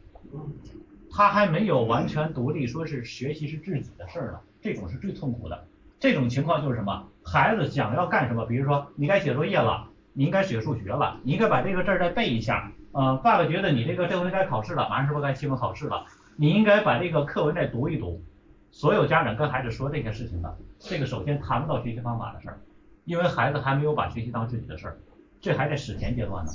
[1.09, 5.63] 他还没有完全独立，说是学习是自己的事儿了，这种是最痛苦的。
[6.01, 7.07] 这种情况就是什么？
[7.23, 8.45] 孩子想要干什么？
[8.45, 12.73] 比如说你该写作业了，你应该写数学了，你应该把这个字儿再背一下。
[12.95, 16.05] 呃，爸爸觉得你这个这回该考试了，马上是不是该期末考试了？
[16.37, 18.23] 你应该把这个课文再读一读。
[18.71, 22.57] 所有家长跟孩子说这些事情的，这个首先谈不到学习方法的事儿，
[23.03, 24.97] 因为孩子还没有把学习当自己的事儿，
[25.41, 26.51] 这还在史前阶段呢。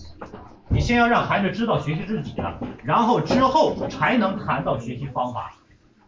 [0.70, 5.53] 你先要让孩子知道学习自己的，然后之后才能谈到学习方法。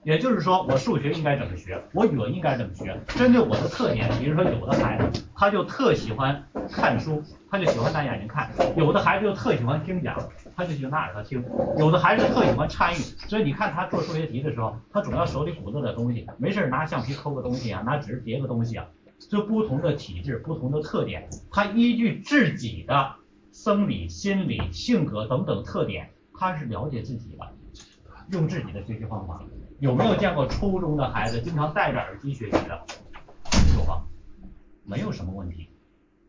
[0.05, 10.19] 也就是说，我数学应该怎么学，我语文应该怎么学，针对我的特点，比如说有的孩子他就特喜欢看书，他就喜欢拿眼睛看；有的孩子就特喜欢听讲，
[10.57, 11.41] 他就喜欢拿耳朵听；
[11.79, 18.87] 有的孩子特喜欢参与，所以你看他做数学题的时候，他总要手里鼓捣点东西，没事拿橡皮抠个东西啊，拿纸叠个东西啊。
[19.31, 23.15] 就不同的体质、不同的特点，他依据自己的
[23.53, 27.47] 生理、心理、性格等等特点，他是了解自己的，
[28.33, 29.41] 用自己的学习方法。
[29.83, 32.81] 有没有见过初中的孩子经常戴着耳机学习的？
[33.77, 34.05] 有吗？
[34.85, 35.68] 没有什么问题，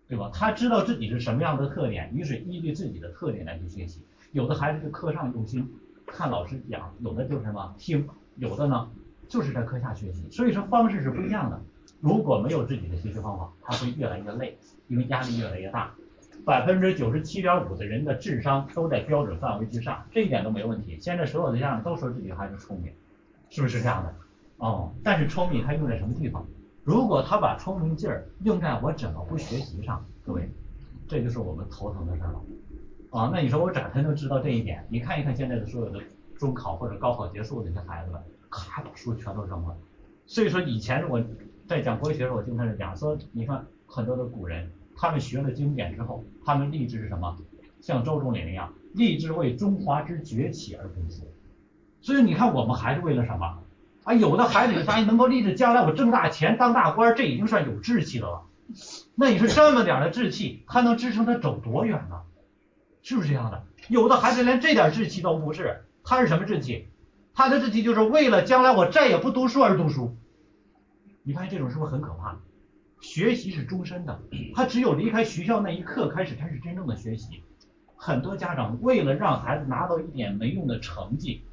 [0.09, 0.31] 对吧？
[0.33, 4.01] 他知道自己是什么样的特点，于是依据自己的特点来去学习。
[4.31, 5.71] 有的孩子就课上用心，
[6.07, 8.01] 看老师讲；有的就是什么听；
[8.37, 8.89] 有的呢
[9.27, 10.27] 就是在课下学习。
[10.31, 11.61] 所以说方式是不一样的。
[12.01, 15.93] 如果没有自己的学习方法，他会越来越累，因为压力越来越大。
[16.43, 20.97] 百分之九十七点五的人的智商都在标准范围之上，这一点都没问题。
[20.99, 22.91] 现在所有的家长都说自己孩子聪明。
[23.53, 24.15] 是不是这样的？
[24.57, 26.43] 哦，但是聪明他用在什么地方？
[26.83, 30.49] 如果他把聪明劲儿用在我怎么不学习上，各位，
[31.07, 32.41] 这就是我们头疼的事儿了。
[33.11, 34.83] 啊，那你说我怎才能知道这一点？
[34.89, 36.01] 你看一看现在的所有的
[36.35, 39.77] 中考或者高考结束的那些孩子们，咔把书全都扔了。
[40.25, 41.23] 所以说以前我
[41.67, 47.37] 在讲国学的时候，我经常是讲说，你看很多的古人，他们学了经典之后，他们立志是什么？
[47.81, 51.21] 像周总理那样，立志为中华之崛起而读书。
[52.03, 53.63] 所以你看，我们孩子为了什么
[54.03, 54.13] 啊？
[54.13, 58.41] 有的孩子你发现能够立志将来我挣大钱当大官，这已经算有志气的了。
[59.15, 62.23] 那你说这么点的志气，他能支撑他走多远呢？
[63.03, 63.63] 是不是这样的？
[63.87, 66.89] 有的孩子连这点志气都不是，他是什么志气？
[67.33, 70.17] 他的志气就是为了将来我再也不读书而读书。
[71.23, 72.37] 你发现这种是不是很可怕？
[72.99, 74.19] 学习是终身的，
[74.53, 77.43] 他只有离开学校那一刻开始才是真正的学习。
[77.95, 81.43] 很多家长为了让孩子拿到一点没用的成绩。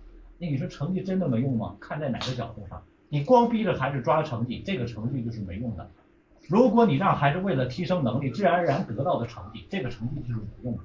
[0.40, 1.76] 那你说成绩真的没用吗？
[1.78, 2.82] 看在哪个角度上？
[3.10, 5.90] 你光逼着孩子抓成绩，这个成绩就是没用的。
[6.48, 10.82] 如果你让孩子为了提升能力，自然而然得到的成绩，这个成绩就是有用的。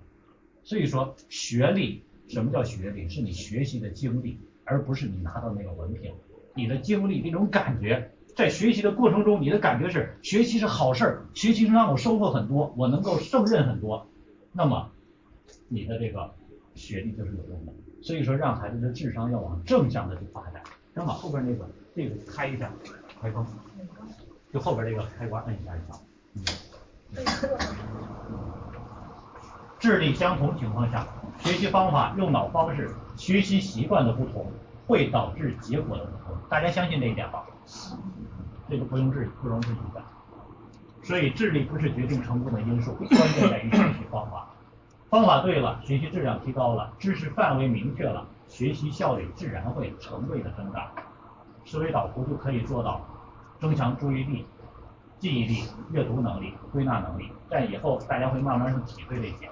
[0.63, 3.07] 所以说，学历，什么叫学历？
[3.07, 6.11] 是你学习的经历，而不是你拿到那个文凭。
[6.53, 14.07] 你的经历，那种感觉，在学习的过程中，你的感觉是学习是好事儿，学习能让我收获很多，我能够胜任很多，
[14.51, 14.91] 那么
[15.69, 16.33] 你的这个
[16.73, 17.73] 学历就是有用的。
[18.05, 20.61] 所以说，让孩子的智商要往正向的去发展。
[20.93, 22.69] 先把后边那个这个开一下，
[23.19, 23.43] 开关，
[24.53, 25.99] 就后边这个开关摁一下就行。
[27.15, 27.25] 嗯。
[29.79, 31.07] 智力相同情况下，
[31.39, 34.51] 学习方法、用脑方式、学习习惯的不同，
[34.85, 36.37] 会导致结果的不同。
[36.47, 37.43] 大家相信这一点吧？
[38.69, 40.03] 这个不用质疑，不容置疑的。
[41.01, 44.47] 所以，智力不是决定成功的因素，关键在于学习方法。
[45.15, 50.91] 方法对了，学习质量提高了，知识范围明确了，学习效率自然会成倍的增长。
[51.63, 52.99] 思维导图就可以做到
[53.57, 54.45] 增强注意力、
[55.17, 57.31] 记忆力、阅读能力、归纳能力。
[57.49, 59.49] 在以后大家会慢慢去体会这些。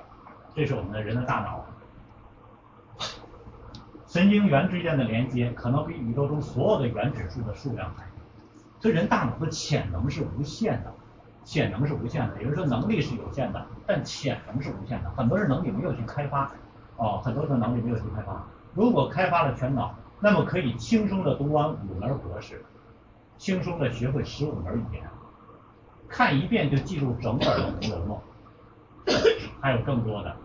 [0.54, 1.64] 这是我们的人的大脑，
[4.06, 8.20] 神经元之间的连接可能比宇宙中所有的原子数的数量还多。
[8.82, 10.94] 所以人大脑的潜能是无限的。
[11.44, 15.10] 潜能是无限的，也就是说能力是有限的，但潜能是无限的。
[15.12, 16.52] 很多人能力没有去开发，
[16.98, 18.42] 哦，很多人能力没有去开发。
[18.74, 22.64] 如果开发了全脑，那么可以轻松的读完五门博士，
[23.38, 25.04] 轻松的学会十五门语言，
[26.08, 28.20] 看一遍就记住整本的《红楼梦》，
[29.60, 30.36] 还有更多的。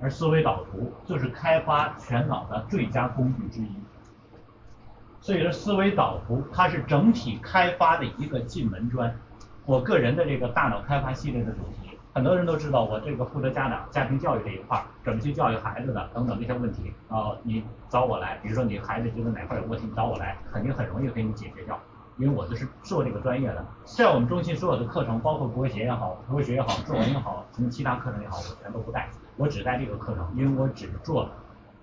[0.00, 3.74] 而思维导图就是开发全脑的最佳工具之一。
[5.20, 9.14] 所以说，思维导图它是整体开发的一个进门砖。
[9.70, 21.78] 我个人的这个大脑开发系列的主题，很多人都知道，我这个负责家长家庭教育这一块，怎么去教育孩子的等等这些问题啊，你找我来，比如说你孩子觉得哪块有问题，你找我来，肯定很容易给你解决掉，
[22.16, 23.64] 因为我就是做这个专业的。
[23.84, 31.30] 在我们中心所有的课程，包括国学也好，国学也好，作文也好，什么其他课程也好，我全都不带，我只带这个课程，因为我只做，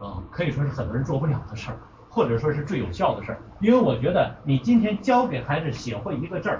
[0.02, 1.78] 嗯，可以说是很多人做不了的事儿，
[2.10, 6.60] 或者说是最有效的事儿，因为我觉得你今天教给孩子写会一个字儿。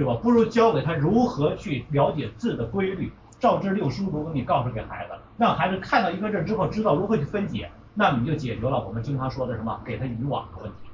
[0.00, 0.14] 对吧？
[0.22, 10.88] 不如教给他如何去了解字的规律，照之六书读，你告诉给孩子，让孩子看到一个字之后知道如何去分解，那么你就解决了我们经常说的什么，给他渔网的问题，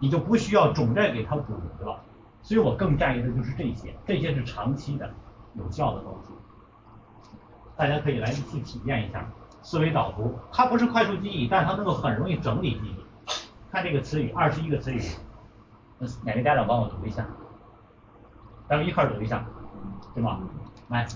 [0.00, 1.98] 你就不需要总在给他补鱼了。
[2.42, 5.08] 所以我更在意的就是这些，这些是长期的
[5.54, 6.34] 有效的东西。
[7.74, 9.26] 大家可以来一起体验一下
[9.62, 13.32] 思维导图，它不是快速记忆，但它能够很容易整理记忆。
[13.70, 15.00] 看这个词语，二十一个词语，
[16.22, 17.26] 哪个家长帮我读一下？
[18.72, 19.44] 咱们一块儿读一下，
[20.14, 20.38] 对吗？
[20.88, 21.06] 来，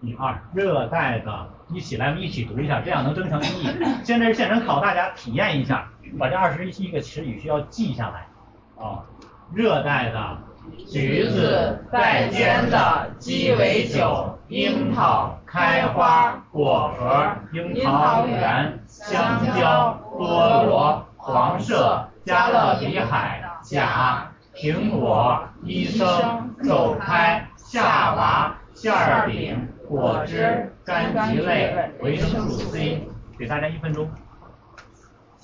[0.00, 3.68] 一二，热带的，一起来，我们一起读一下，这样能增强记忆。
[4.02, 8.26] 现在是现场考大家体验一下，把这二十一个词语需要记下来
[8.84, 8.98] 啊。
[9.54, 10.38] 热带的，
[10.90, 28.92] 橘子带尖的鸡尾酒，樱桃开花果核，樱桃园，香蕉菠萝，黄色加勒比海，甲苹果，医生走开，夏娃馅
[29.26, 33.06] 饼，果汁柑橘类，维生素 C，
[33.38, 34.10] 给大家一分钟，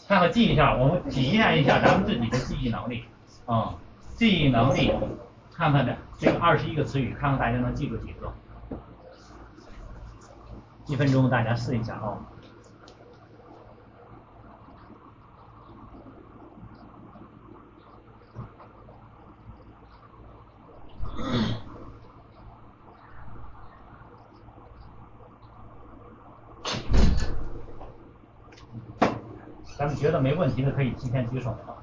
[0.08, 3.04] 看看记一下，我们体验一下咱们自己的记忆能力
[3.46, 3.74] 啊。
[4.14, 4.92] 记忆能力，
[5.54, 8.32] 看看这这个二十一个词语，看看大家能记住几个？
[10.86, 12.18] 一分钟，大家试一下啊。
[29.76, 31.74] 咱们觉得没问题的，可以提前举手啊，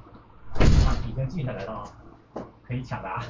[1.08, 1.84] 已经记下来了啊。
[2.66, 3.22] 可以抢答。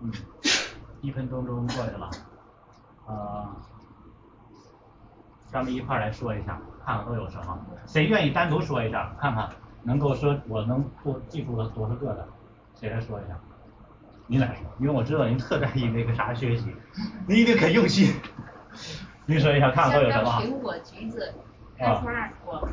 [0.00, 0.10] 嗯，
[1.00, 2.10] 一分钟钟过去了，
[3.06, 3.48] 呃，
[5.48, 7.58] 咱们一块来说一下，看看都有什么。
[7.86, 9.48] 谁愿意单独说一下，看看
[9.82, 12.28] 能够说我能多记住了多少个的，
[12.74, 13.38] 谁来说一下？
[14.26, 16.74] 你来说，因为我知道您特在意那个啥学习，
[17.26, 18.14] 您一定很用心。
[19.26, 20.30] 您说一下，看看都有什么？
[20.40, 21.34] 苹果、橘子、
[21.76, 22.68] 开花、果核、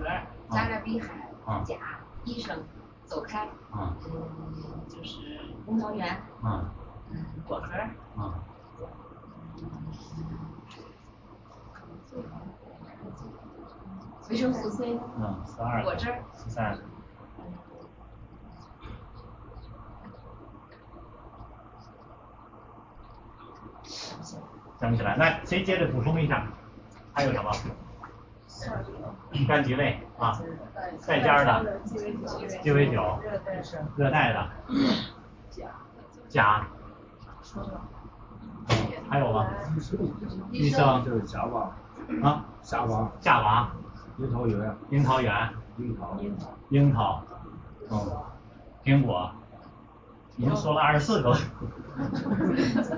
[0.52, 1.30] 加勒比海、
[1.66, 1.76] 甲、
[2.24, 2.64] 医生、
[3.06, 3.48] 走开。
[3.74, 3.94] 嗯。
[4.88, 6.16] 就是公交员。
[6.44, 6.64] 嗯。
[7.48, 7.68] 嗯，果核。
[8.18, 8.34] 嗯。
[14.30, 15.00] 维生素 C。
[15.18, 15.84] 嗯，十二。
[15.84, 16.14] 果汁。
[16.36, 16.78] 十三。
[24.80, 26.46] 想不起来，那谁接着补充一下？
[27.14, 27.52] 还有什么？
[29.48, 30.40] 柑橘类啊，
[31.08, 31.80] 带尖儿的，
[32.62, 33.20] 鸡尾酒，
[33.96, 34.50] 热带的，
[36.30, 36.68] 甲。
[39.10, 39.48] 还有吗？
[40.52, 41.04] 医生。
[41.06, 41.72] 就是夏娃。
[42.24, 42.44] 啊。
[42.62, 43.10] 夏娃。
[43.20, 43.70] 夏娃。
[44.18, 44.76] 樱桃园。
[44.90, 45.50] 樱桃园。
[45.78, 46.18] 樱桃。
[46.70, 47.22] 樱桃。
[47.90, 48.00] 嗯。
[48.84, 49.32] 苹果。
[50.38, 51.36] 已经说了二十四个。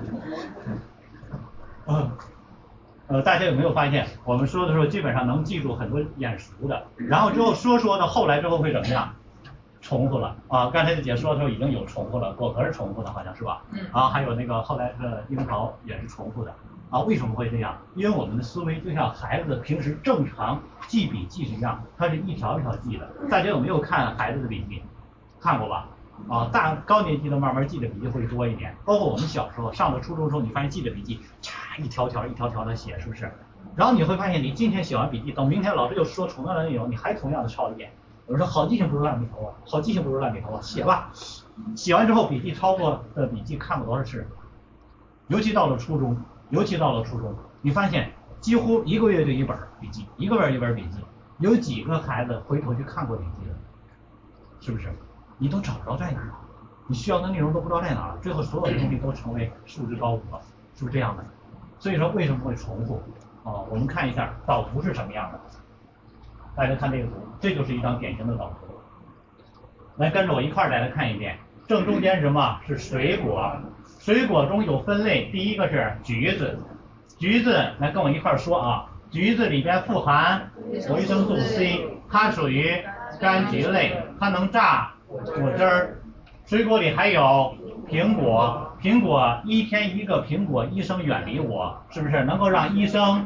[1.86, 2.10] 嗯。
[3.08, 9.14] 呃，大家有没有发现，我们说的时候基本上能记住很多眼熟的，然后之后说说呢后来之后会怎么样？
[9.90, 10.70] 重复了啊！
[10.70, 13.60] 刚才的姐说的时候已经有重复了，果壳是重复的，好像是吧？
[13.72, 13.80] 嗯。
[13.90, 16.54] 啊，还有那个后来的樱桃也是重复的
[16.90, 17.00] 啊？
[17.00, 17.76] 为什么会这样？
[17.96, 23.10] 因为我们的思维就像孩子平时正常记笔记是一样，它是一条一条记的。
[23.28, 24.80] 大家有没有看孩子的笔记？
[25.40, 25.88] 看过吧？
[26.28, 28.72] 啊，大高年级的慢慢记的笔记会多一点。
[28.84, 33.28] 包括我们小时候上了初中之后，你发现记的笔记，嚓一条条一条条的写，是不是？
[33.74, 37.90] 然后你会发现，你今天写完笔记，等明天老师又说同样的内容，你还同样的抄一遍。
[38.30, 41.10] 我说好记性不如烂笔头啊，好记性不如烂笔头啊，写吧。
[41.74, 44.24] 写完之后笔记抄过的笔记看过多少次？
[45.26, 46.16] 尤其到了初中，
[46.50, 50.98] 尤其到了初中，你发现几乎一个月就一本笔记，一个月一本笔记，
[51.38, 53.54] 有几个孩子回头去看过笔记的？
[54.60, 54.88] 是不是？
[55.38, 56.30] 你都找不着在哪儿，
[56.86, 60.40] 你需要的内容都不知道在哪儿，最后所有的东西都成为束之高阁，
[60.76, 61.24] 是不是这样的？
[61.80, 63.02] 所以说为什么会重复？
[63.42, 65.40] 啊，我们看一下导图是什么样的。
[66.54, 68.74] 大家看这个图，这就是一张典型的导图。
[69.96, 71.38] 来跟着我一块儿来来看一遍。
[71.66, 72.60] 正中间是什么？
[72.66, 73.52] 是水果。
[73.98, 76.58] 水果中有分类，第一个是橘子，
[77.18, 80.50] 橘子来跟我一块儿说啊，橘子里边富含
[80.88, 82.72] 维生素 C，它属于
[83.20, 85.96] 柑橘类，它能榨果汁儿。
[86.46, 87.54] 水果里还有
[87.88, 93.24] 苹果，苹果一天一个苹果，医生远离我，是不是能够让医生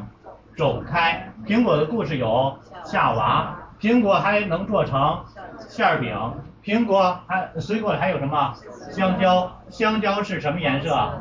[0.56, 1.32] 走开？
[1.46, 5.22] 苹果的故事有夏娃，苹果还能做成
[5.68, 6.18] 馅儿饼，
[6.64, 8.54] 苹果还水果还有什么？
[8.90, 11.20] 香蕉，香蕉是什么颜色？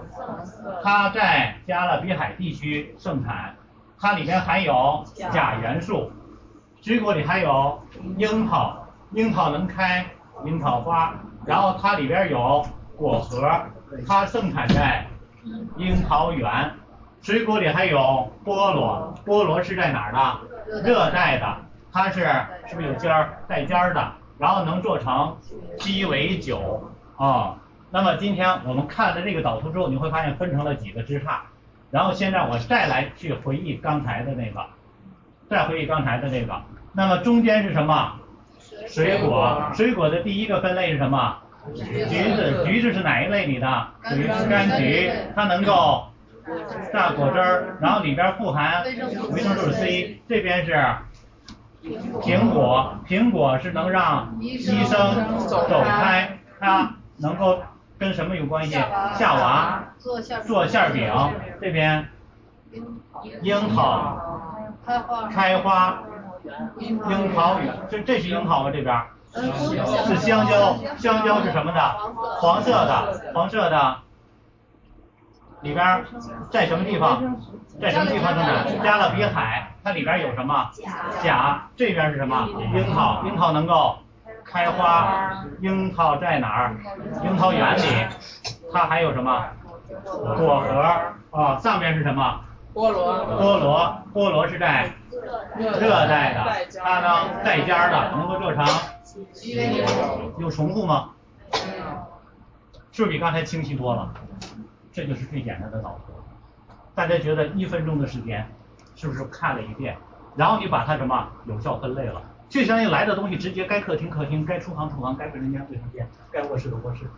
[0.82, 3.54] 它在加勒比海地区盛产，
[4.00, 5.04] 它里面含有
[5.34, 6.10] 钾元素。
[6.82, 7.84] 水果里还有
[8.18, 10.06] 樱桃，樱桃能开
[10.46, 11.14] 樱桃花，
[11.46, 13.42] 然后它里边有果核，
[14.08, 15.06] 它盛产在
[15.76, 16.72] 樱桃园。
[17.22, 20.82] 水果里还有菠萝，菠萝是在哪儿的？
[20.82, 21.58] 热带的，
[21.94, 22.28] 它是
[22.68, 24.12] 是不是有尖儿带尖儿的？
[24.40, 25.38] 然后能做成
[25.78, 27.56] 鸡尾酒啊。
[27.92, 31.38] 那么今天我们看了这个导图之后，你会发现分成了几个枝杈。
[31.92, 34.66] 然后现在我再来去回忆刚才的那个，
[35.48, 36.60] 再回忆刚才的那个。
[36.92, 38.20] 那么中间是什么？
[38.88, 41.38] 水果，水果的第一个分类是什么？
[41.76, 41.84] 橘
[42.36, 43.88] 子，橘子是哪一类里的？
[44.06, 46.08] 属于柑橘，它能够
[46.92, 50.20] 榨果汁儿，然后里边富含维生素 C。
[50.28, 50.74] 这边是
[52.22, 57.60] 苹果，苹果是能让医生走开，它能够
[57.98, 58.74] 跟什么有关系？
[59.16, 59.84] 夏娃
[60.46, 61.14] 做馅饼，
[61.62, 62.08] 这边
[63.42, 64.18] 樱桃
[65.32, 66.00] 开花。
[66.78, 68.72] 樱桃园，这这是樱桃吗？
[68.74, 69.02] 这边
[70.06, 71.80] 是香蕉，香蕉是什么的？
[72.40, 73.98] 黄色的，黄色的。
[75.64, 76.06] 里边
[76.52, 77.22] 在什么地方？
[77.82, 78.84] 在什么地方生产？
[78.84, 80.70] 加勒比海，它里边有什么？
[81.22, 81.68] 钾。
[81.76, 82.48] 这边是什么？
[82.74, 83.98] 樱桃，樱桃能够
[84.46, 85.44] 开花。
[85.62, 86.76] 樱桃在哪儿？
[87.24, 88.06] 樱桃园里。
[88.72, 89.44] 它还有什么？
[90.38, 92.42] 果核啊，上面是什么？
[92.74, 93.14] 菠萝。
[93.40, 94.92] 菠萝，菠萝是在。
[95.56, 98.66] 热带的，它呢带尖儿的，能够做成
[100.40, 101.10] 有重复吗？
[102.92, 104.12] 是不是比刚才清晰多了？
[104.94, 106.14] 这就是最简单的导图。
[106.96, 108.48] 大家觉得一分钟的时间，
[108.96, 109.98] 是不是看了一遍？
[110.36, 117.10] 然后你把它什么有效分类了，就相当于来的东西直接该客厅客厅，该厨房厨房，该卫生间卫生间，该卧室的卧室。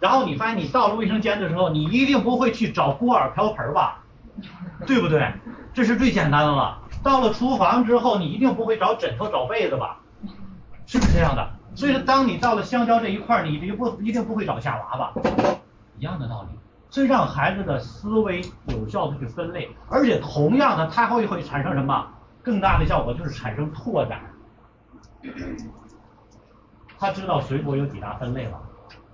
[0.00, 4.02] 然后你发现你到了卫生间的时候，你一定不会去找锅碗瓢盆吧？
[4.86, 5.32] 对不对？
[5.74, 6.78] 这是最简单的了。
[7.02, 10.00] 到了厨房之后，你一定不会找枕头找被子吧？
[10.86, 11.50] 是不是这样的？
[11.74, 15.12] 所以说，当你到了香蕉这一块，你一定不一定不会找夏娃吧？
[15.98, 16.58] 一样的道理。
[16.90, 22.08] 所以让孩子的思维有效的去分类，而且同样的，它会会产生什么
[22.42, 23.12] 更大的效果？
[23.12, 24.20] 就是产生拓展。
[26.98, 28.60] 他知道水果有几大分类了。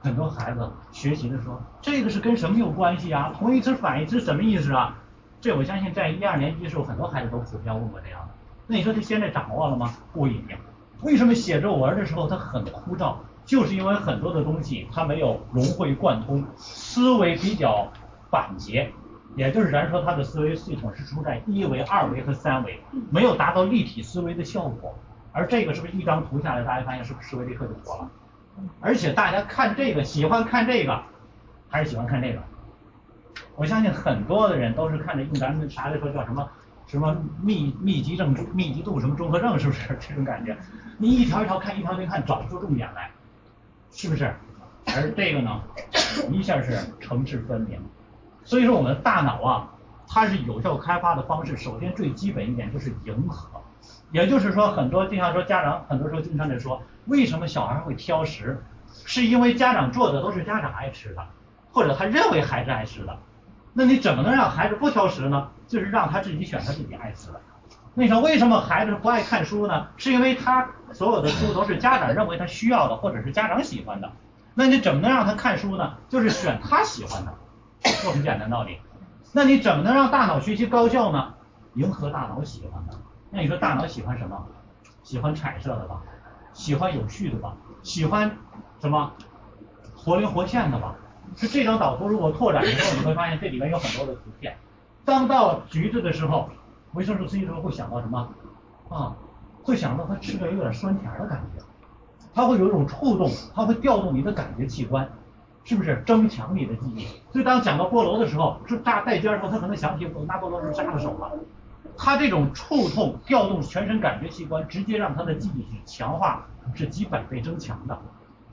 [0.01, 3.33] 很多孩子学习的时候，这个是跟什么有关系啊？
[3.37, 4.99] 同义词反义词什么意思啊？
[5.41, 8.29] 这我相信在一二年级的时候，很多孩子都普遍问过这样的。
[8.67, 9.91] 那你说他现在掌握了吗？
[10.13, 10.57] 不一定。
[11.03, 13.15] 为什么写作文的时候他很枯燥？
[13.45, 17.93] 就是因为很多的东西它没有融会贯通，思维比较
[18.31, 18.91] 板结，
[19.37, 22.81] 也就是咱说它的思维系统是处在一维、二维和三维，
[23.11, 24.95] 没有达到立体思维的效果。
[25.33, 28.11] 而这个是不是一张图下来，大家发现是不是思维立刻就活了？
[28.81, 31.03] 而且大家看这个喜欢看这个，
[31.69, 32.41] 还是喜欢看这个？
[33.57, 36.49] 我相信很多的人都是看着用咱们啥来说叫什么
[36.87, 40.57] 什么密密集症、密集度什么综合症，是不是这种感觉？
[40.99, 43.11] 你一条一条看，一条一条看，找不出重点来，
[43.95, 44.35] 是不是？
[44.87, 45.63] 而这个呢，
[46.31, 47.81] 一下是层次分明。
[48.45, 49.71] 所以说我们大脑啊，
[50.07, 53.63] 它是有效开发的方式，首先最基本一点就是迎合。
[54.13, 58.63] 也就是说，很多经常说家长很多时候经常在说，为什么小孩会挑食？
[59.07, 61.27] 是因为家长做的都是家长爱吃的，
[61.73, 63.19] 或者他认为孩子爱吃的。
[63.73, 65.49] 那你怎么能让孩子不挑食呢？
[65.67, 67.41] 就是让他自己选他自己爱吃的。
[67.95, 69.89] 那你说为什么孩子不爱看书呢？
[69.97, 74.11] 是因为他所有的书都是家长认为他需要的，或者是家长喜欢的。
[74.55, 75.95] 那你怎么能让他看书呢？
[76.09, 77.33] 就是选他喜欢的，
[78.03, 78.79] 就很简单道理。
[79.33, 81.35] 那你怎么能让大脑学习高效呢？
[81.75, 82.99] 迎合大脑喜欢的。
[83.31, 84.47] 那你说大脑喜欢什么？
[85.03, 86.03] 喜欢彩色的吧？
[86.53, 87.55] 喜欢有序的吧？
[87.83, 88.39] 喜欢
[88.81, 89.13] 什么？
[89.97, 90.97] 活灵活现的吧？
[91.37, 94.57] 是这张导图，如果拓展以后，你会发现这里面有很多的图片。
[95.05, 96.51] 当到橘子的时候，
[96.95, 98.29] 维生素 C 的时候会想到什么？
[98.89, 99.15] 啊，
[99.63, 101.63] 会想到它吃的有点酸甜的感觉，
[102.35, 105.09] 它会有一种触动，它会调动你的感觉器官，
[105.65, 107.07] 是不是增强你的记忆？
[107.33, 111.33] 所以当讲到菠萝的时候，是扎带尖的时候，他可能想起拿菠萝是扎的手了。
[111.97, 117.99] 他这种触痛调动全身感觉器官，直接让他的记忆是强化，是几百倍增强的。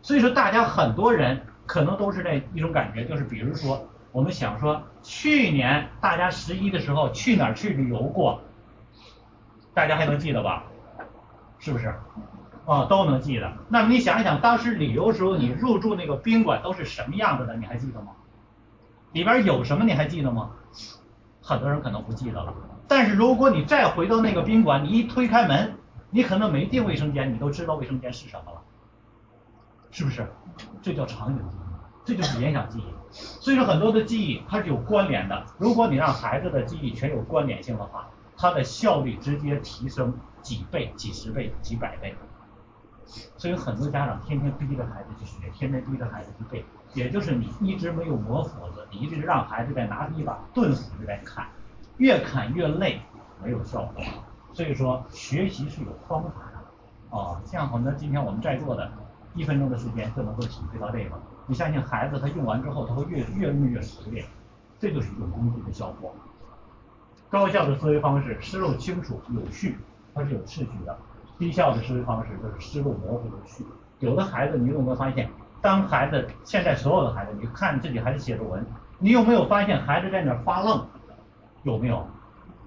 [0.02, 1.42] 所以说，大家很多人。
[1.68, 3.82] 可能都是那一种感觉，就是比如说
[4.12, 8.42] 我们想说，去年大家十一的时候去哪儿去旅游过？
[9.74, 10.66] 大家还能记得吧？
[11.60, 11.96] 是不是？
[12.66, 13.54] 啊，都能记得。
[13.70, 17.56] 那么你想一想，当时旅游时候你入住那个宾馆都是什么样子的？
[17.56, 18.12] 你还记得吗？
[19.14, 20.52] 里边有什么你还记得吗？
[21.42, 22.54] 很多人可能不记得了。
[22.88, 25.76] 但是如果你再回到那个宾馆，你一推开门，
[26.10, 28.62] 你可能没进卫生间，你都知道卫生间是什么了，
[29.90, 30.30] 是不是？
[30.82, 31.44] 这叫场景，
[32.06, 32.86] 这就是联想记忆。
[33.12, 35.46] 所以说很多的记忆它是有关联的。
[35.58, 42.16] 如果你让孩子的记忆全有关联性的话，它的效率直接提升几倍、几十倍、几百倍。
[43.38, 51.46] 所以很多家长天天逼着孩子去学，天天逼着孩子去背，也就是你一直没有磨斧子，你一直让孩子在拿着一把钝斧子在砍，
[51.98, 53.02] 越砍越累，
[53.44, 54.02] 没有效果。
[54.54, 58.90] 所以说学习是有方法的啊，像很多今天我们在座的，
[59.36, 61.20] 一分钟的时间就能够体会到这个。
[61.52, 64.26] 你相信孩子他用完之后，他会越越用越熟练，
[64.80, 66.16] 这就是用工具的效果。
[67.30, 69.78] 高效的思维方式，思路清楚有序，
[70.16, 70.98] 它是有秩序的。
[71.38, 73.66] 低效的思维方式就是思路模糊有序。
[74.00, 75.30] 有的孩子，你有没有发现，
[75.62, 78.66] 当孩子现在所有的孩子，你看自己孩子写作文，
[79.00, 80.86] 你有没有发现孩子在那发愣？
[81.64, 82.08] 有没有？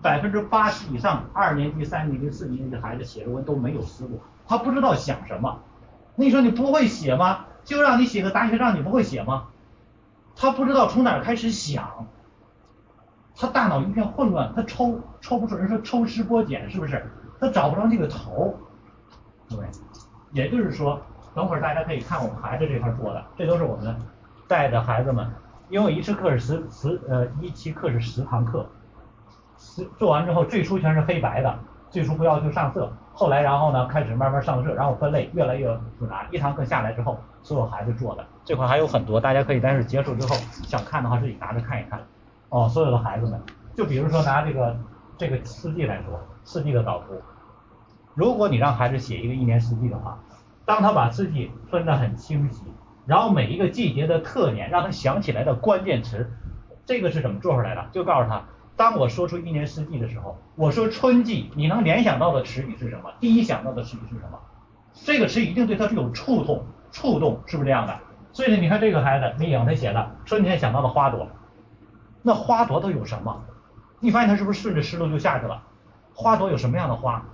[0.03, 5.59] 百分之八十以上二年级、三年级、四年级的孩子写作文都没有思路，他不知道想什么。
[6.17, 7.47] 那你说你不会写吗？
[7.65, 9.49] 就让你写个答题让你不会写吗？
[10.37, 12.07] 他不知道从哪儿开始想，
[13.37, 17.05] 他大脑一片混乱，他抽抽不出，人说抽丝剥茧，是不是？
[17.41, 18.55] 他找不着那个头，
[19.49, 19.59] 对，
[20.33, 21.01] 也就是说，
[21.35, 23.95] 等会儿大家可以看我们孩子这块做的，这都是我们
[24.49, 25.31] 带着孩子们，
[25.69, 28.67] 因为一次课是十十呃一期课是十堂课，
[29.59, 31.59] 十做完之后最初全是黑白的，
[31.91, 40.35] 最初不要求上色，后来然后呢开始慢慢上色，然后分类越来越复杂，一堂课下来之后，所有孩子做的这块还有很多，大家可以待会结束之后
[40.67, 42.05] 想看的话自己拿着看一看，
[42.49, 43.41] 哦，所有的孩子们，
[43.77, 44.77] 就比如说拿这个
[45.17, 46.21] 这个四季来说。
[46.47, 47.23] 四季的导图，
[48.13, 50.19] 如果你让孩子写一个一年四季的话，
[50.67, 52.65] 当他把四季分得很清晰，
[53.07, 56.31] 然后每一个季节的特点，让他想起来的关键词，
[56.85, 57.87] 这个是怎么做出来的？
[57.93, 58.45] 就告诉他，
[58.77, 63.11] 当我说出一年四季的时候，我说春季，你能联想到的词语是什么？
[63.21, 64.39] 第一想到的词语是什么？
[64.93, 67.99] 这个词一定对他是有触动，触动是不是这样的？
[68.33, 71.29] 所以呢，你看这个孩子李颖他写的春天想到的花朵，
[72.23, 73.43] 那花朵都有什么？
[73.99, 75.61] 你发现他是不是顺着思路就下去了？
[76.15, 77.25] 花朵有什么样的花？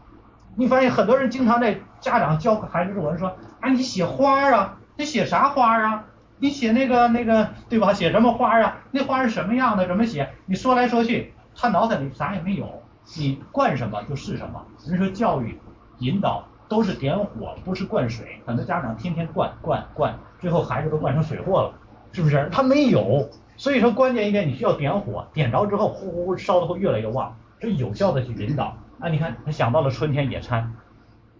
[0.57, 6.05] 你发现很多人经常在家长教孩子作文说啊，你写花啊，你写啥花啊？
[6.39, 7.93] 你写那个那个对吧？
[7.93, 8.79] 写什么花啊？
[8.91, 9.87] 那花是什么样的？
[9.87, 10.31] 怎么写？
[10.47, 12.83] 你说来说去，他脑袋里啥也没有。
[13.17, 14.65] 你灌什么就是什么。
[14.87, 15.61] 人说教育
[15.99, 18.41] 引导都是点火，不是灌水。
[18.47, 21.75] 很多家长天天灌灌灌，最后孩子都灌成水货了，
[22.13, 22.49] 是不是？
[22.53, 23.29] 他没有。
[23.57, 27.37] 所以说关键一点，你需要点火，点着之后呼呼烧的会越来越旺。
[27.59, 29.09] 这有效的去引导啊！
[29.09, 30.77] 你看他想到了春天野餐，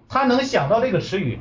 [0.09, 1.41] 他能想到这个词语。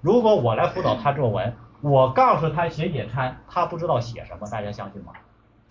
[0.00, 5.12] 如果我来辅导他作文，我告诉他写野餐，他不知道写什么，大家相信吗？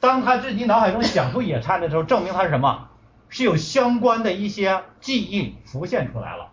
[0.02, 2.89] 当他自己脑海中想出野餐的时候，证明他是什么？
[3.30, 6.50] 是有相关的一些记忆浮现出来了。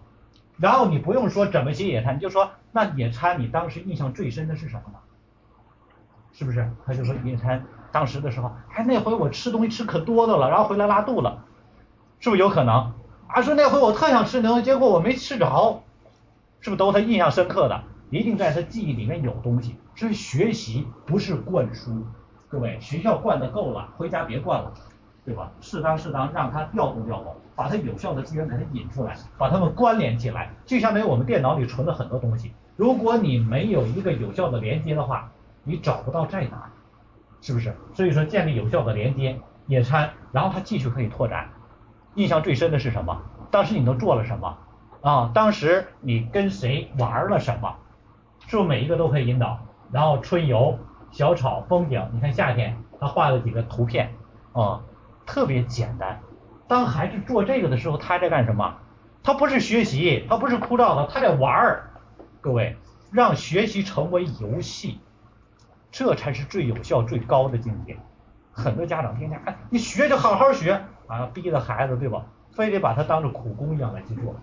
[0.58, 4.98] 然后你不用说怎么写野餐，你就说那野餐你当时印象最深的是什么呢？
[6.32, 6.70] 是不是？
[6.86, 11.44] 他就说野餐当时的时候，哎那回我吃东西吃可多的了，然后回来拉肚了。
[12.20, 12.92] 是不是有可能？
[13.26, 15.82] 啊，说那回我特想吃牛，结果我没吃着，
[16.60, 17.82] 是不是都他印象深刻的？
[18.10, 19.76] 一定在他记忆里面有东西。
[19.96, 22.06] 所以学习不是灌输，
[22.48, 24.72] 各位，学校灌的够了，回家别灌了，
[25.24, 25.50] 对吧？
[25.60, 32.52] 适当适当让他调动调动，把他有效的资源给他引出来，把他们关联起来，就相当于我们电脑里存了很多东西。
[32.76, 35.30] 如果你没有一个有效的连接的话，
[35.62, 36.70] 你找不到在哪，
[37.40, 37.74] 是不是？
[37.94, 41.48] 所以说建立有效的连接，野餐，然后他继续可以拓展。
[42.16, 43.22] 印象最深的是什么？
[43.50, 44.58] 当时你都做了什么？
[45.00, 47.76] 啊，当时你跟谁玩了什么？
[48.46, 49.58] 是不是每一个都可以引导？
[49.90, 50.78] 然后春游、
[51.10, 54.12] 小草、风景，你看夏天他画了几个图片，
[54.52, 54.80] 啊，
[55.26, 56.20] 特别简单。
[56.66, 58.76] 当孩子做这个的时候，他在干什么？
[59.22, 61.90] 他不是学习，他不是枯燥的，他在玩儿。
[62.40, 62.76] 各位，
[63.10, 65.00] 让学习成为游戏，
[65.90, 67.96] 这才是最有效、最高的境界。
[68.52, 70.80] 很多家长天天，哎，你学就好好学。
[71.06, 72.24] 啊，逼着孩子对吧？
[72.52, 74.34] 非得把它当做苦工一样来去做。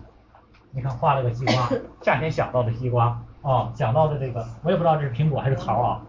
[0.70, 1.68] 你看画了个西瓜，
[2.02, 6.02] 夏天想到的西瓜啊，想到的这个，我也不知道这是苹果还是桃啊。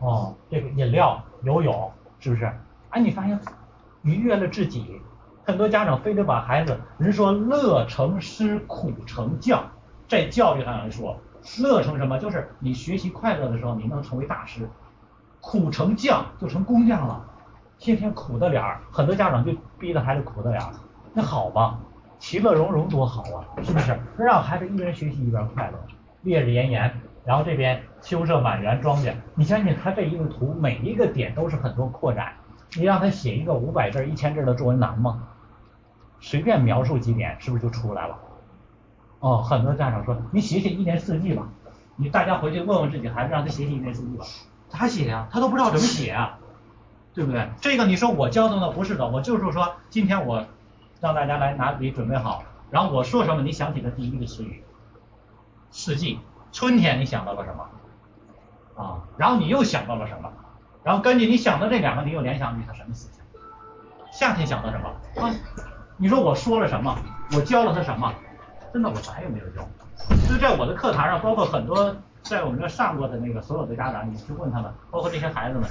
[0.00, 2.52] 哦，这个饮料、游泳，是不是？
[2.90, 3.38] 哎，你发现
[4.04, 5.00] 愉悦了自己。
[5.44, 9.64] 很多家长非得把孩子，人说乐成师，苦成匠，
[10.08, 11.18] 在教育上来说，
[11.60, 12.18] 乐成什么？
[12.18, 14.68] 就是你学习快乐的时候，你能成为大师。
[15.40, 17.22] 苦成匠就成工匠了，
[17.78, 20.70] 天天苦的脸儿，很多家长就逼着孩子苦的脸儿，
[21.12, 21.78] 那好吧，
[22.18, 23.98] 其乐融融多好啊，是不是？
[24.16, 25.78] 让孩子一边学习一边快乐，
[26.22, 32.32] 烈日炎炎，然后这边秋色满园庄稼，你相信他这一个图每一个点都是很多扩展，
[32.76, 35.28] 你让他写一个五百字、一千字的作文难吗？
[36.20, 38.18] 随便描述几点，是不是就出来了？
[39.20, 41.48] 哦，很多家长说你写写一年四季吧，
[41.96, 44.24] 你大家回去问问自己孩子，让他写写一年四季吧，
[44.68, 45.28] 咋写呀？
[45.30, 46.38] 他都不知道怎么写啊，
[47.14, 47.48] 对不对？
[47.60, 50.44] 这个你说我教的呢，不是的，我就是说今天我
[51.00, 54.62] 让大家来拿笔准备好，然后我说什么，你想起的第一个词语，
[55.70, 56.18] 四季，
[56.52, 57.68] 春天你想到了什么？
[58.82, 60.32] 啊，然后你又想到了什么？
[60.84, 63.24] 然后根据你想到这两个，你又联想起他什么思想？
[64.12, 64.88] 夏天想到什么？
[65.20, 65.34] 啊，
[65.96, 66.96] 你说我说了什么？
[67.34, 68.12] 我教了他什么？
[68.72, 69.66] 真的我啥也没有教。
[70.28, 75.68] 就在我的课堂上，包括很多在我们这上过的那个所有的家长，你去问他们，包括这些孩子们，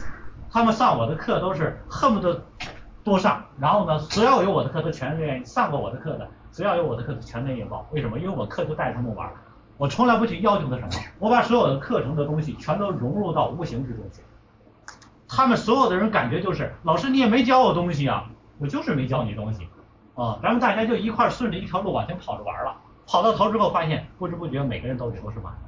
[0.49, 2.41] 他们上我的课都是恨不得
[3.03, 7.86] 多上，然后呢，只要有我的课他全愿意上过我的课的，只要有我的课都全愿意报。
[7.91, 8.18] 为什么？
[8.18, 9.30] 因为我课就带他们玩，
[9.78, 10.89] 我从来不去要求他什么，
[11.20, 14.22] 我把所有的课程的东西全都融入到无形之中去。
[15.36, 18.29] 他们所有的人感觉就是，老师你也没教我东西啊，
[18.59, 19.67] 我就是没教你东西
[20.13, 22.75] 啊，然后大家就一块顺着一条路往前跑着玩了，
[23.07, 25.59] 跑到头之后发现不知不觉每个人兜里都是满的。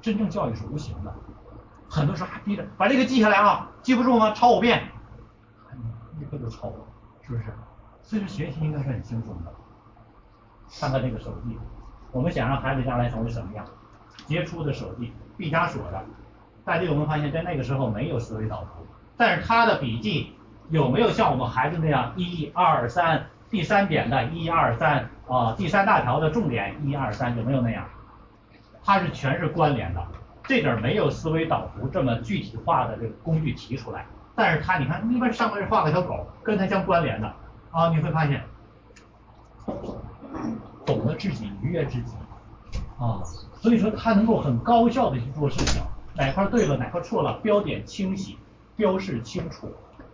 [0.00, 1.12] 真正教育是无形的，
[1.88, 4.30] 很多时候还逼着把这个记下来啊，记不住吗？
[4.32, 4.90] 抄五遍，
[5.70, 5.76] 哎
[6.20, 6.76] 立刻就抄了，
[7.22, 7.44] 是不是？
[8.02, 9.52] 所以说学习应该是很轻松的。
[10.78, 11.58] 看看这个手机，
[12.12, 13.66] 我们想让孩子将来成为什么样？
[14.26, 16.04] 杰出的手机，毕加索的。
[16.64, 18.86] 大家有没有发现，在那个时候没有思维导图，
[19.16, 20.34] 但是他的笔记
[20.70, 27.84] 有没有像我们孩子那样一二三，第三点的一二三啊，第三大条的重点一二三，有没有那样？
[28.82, 30.02] 它是全是关联的，
[30.44, 37.30] 这点没有思维导图这么具体化的这个工具提出来，但是它你看一般上面画个小狗，跟它相关联的
[37.70, 38.42] 啊，你会发现，
[40.86, 42.14] 懂得自己愉悦自己
[42.98, 43.20] 啊，
[43.54, 45.82] 所以说他能够很高效的去做事情。
[46.16, 48.38] 哪块对了，哪块错了，标点清晰，
[48.76, 49.68] 标示清楚。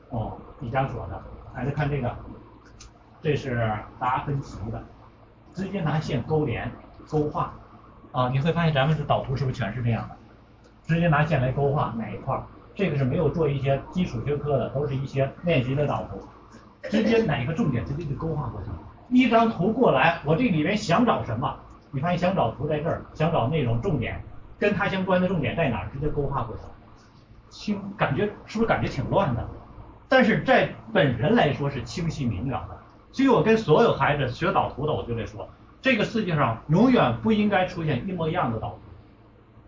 [0.09, 1.23] 哦，毕加索的，
[1.55, 2.15] 还是看这个，
[3.23, 4.83] 这是达芬奇的，
[5.53, 6.71] 直接拿线勾连
[7.09, 7.53] 勾画。
[8.13, 10.17] 啊，你会发现咱们的导图是不是全是这样的？
[10.87, 12.37] 直接拿线来勾画哪一块？
[12.75, 16.21] 这个是没有做一些基础学科的，都是一些练习的导图，
[16.89, 18.79] 直接哪个重点直接就勾画过去了。
[19.11, 21.55] 一张图过来，我这里面想找什么？
[21.91, 24.25] 你发现想找图在这儿，想找内容重点。
[24.61, 25.89] 跟他相关的重点在哪儿？
[25.93, 26.63] 直接勾画过来，
[27.49, 29.49] 清感觉是不是感觉挺乱的？
[30.09, 32.79] 但是在本人来说是清晰明了的。
[33.13, 35.49] 所以我跟所有孩子学导图的，我就会说，
[35.81, 38.79] 这个世界上永远不应该出现一模一样的导图。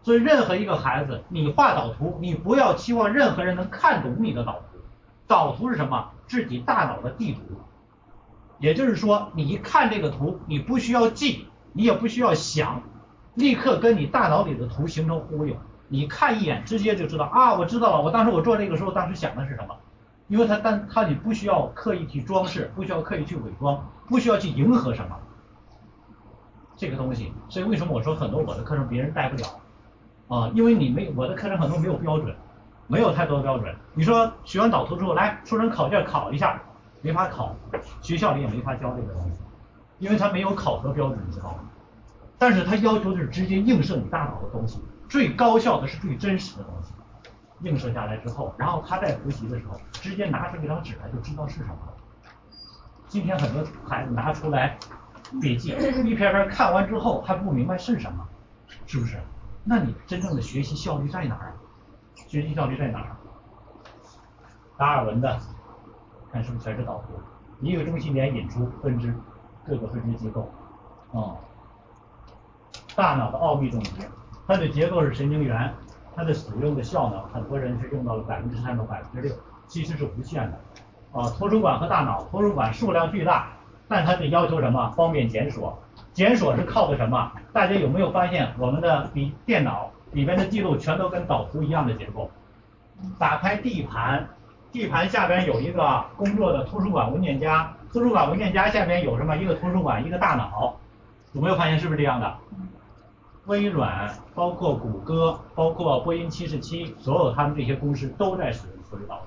[0.03, 4.79] 所以任何一个孩子，你画导图，你不要期望任何人能看懂你的导图。
[5.27, 6.11] 导图是什么？
[6.27, 7.41] 自己大脑的地图。
[8.59, 12.83] 也就是说，你一看这个图，你不需要记，你也不需要想。
[13.35, 15.57] 立刻跟你大脑里的图形成呼应，
[15.89, 19.75] 你看一眼直接就知道啊，我知道了，我当时我做这个时候，当时想的是什么？
[20.29, 25.17] 因为它但它你不需要刻意去装饰，不需要刻意去伪装，不需要去迎合什么
[26.77, 27.33] 这个东西。
[27.49, 29.47] 所以为什么我说很多我的课程别人带不了
[30.29, 30.51] 啊？
[30.55, 32.35] 因为你没我的课程很多没有标准，
[32.87, 33.75] 没有太多标准。
[33.95, 36.61] 你说学完导图之后来出成考卷考一下，
[37.03, 37.55] 没法考，
[38.01, 39.39] 学校里也没法教这个东西，
[39.99, 41.59] 因为它没有考核标准，你知道吗？
[42.43, 46.93] 但是它要求的是直接映射你大脑的东西，最高效的是最真实的东西，
[47.61, 51.95] 映射下来之后，然后他在复习的时候，直接拿出一张纸来就知道是什么了。
[53.07, 54.77] 今天很多孩子拿出来
[55.41, 58.27] 笔记，一篇篇看完之后还不明白是什么，
[58.87, 59.21] 是不是？
[59.63, 61.55] 那你真正的学习效率在哪儿？
[62.27, 63.17] 学习效率在哪儿？
[64.77, 65.39] 达尔文的，
[66.33, 67.21] 看是不是全是导图？
[67.61, 69.15] 一个中心点引出分支，
[69.65, 70.51] 各个分支机构，
[71.13, 71.39] 啊、
[72.95, 73.91] 大脑的奥秘总结，
[74.47, 75.73] 它的结构是神经元，
[76.15, 79.35] 它的使用的效能，很多人是用到了百分之三到百分之六，
[79.67, 80.59] 其实是无限的。
[81.13, 83.49] 啊，图书馆和大脑，图书馆数量巨大，
[83.89, 84.91] 但它得要求什么？
[84.97, 85.79] 方便检索。
[86.13, 87.33] 检索是靠的什么？
[87.53, 92.31] 大家有没有发现我们的笔电脑里边的记录全都跟导图一样的结构？
[93.19, 94.29] 打开 D 盘
[94.71, 99.37] ，D 盘下边有一个工作的图书馆文件夹，图书馆文件夹下边有什么？
[99.37, 100.77] 一个图书馆，一个大脑。
[101.33, 102.37] 有没有发现是不是这样的？
[103.47, 109.25] 微软、包括谷歌、包括波音七四七，所有他们这些公司都在使用思维导图。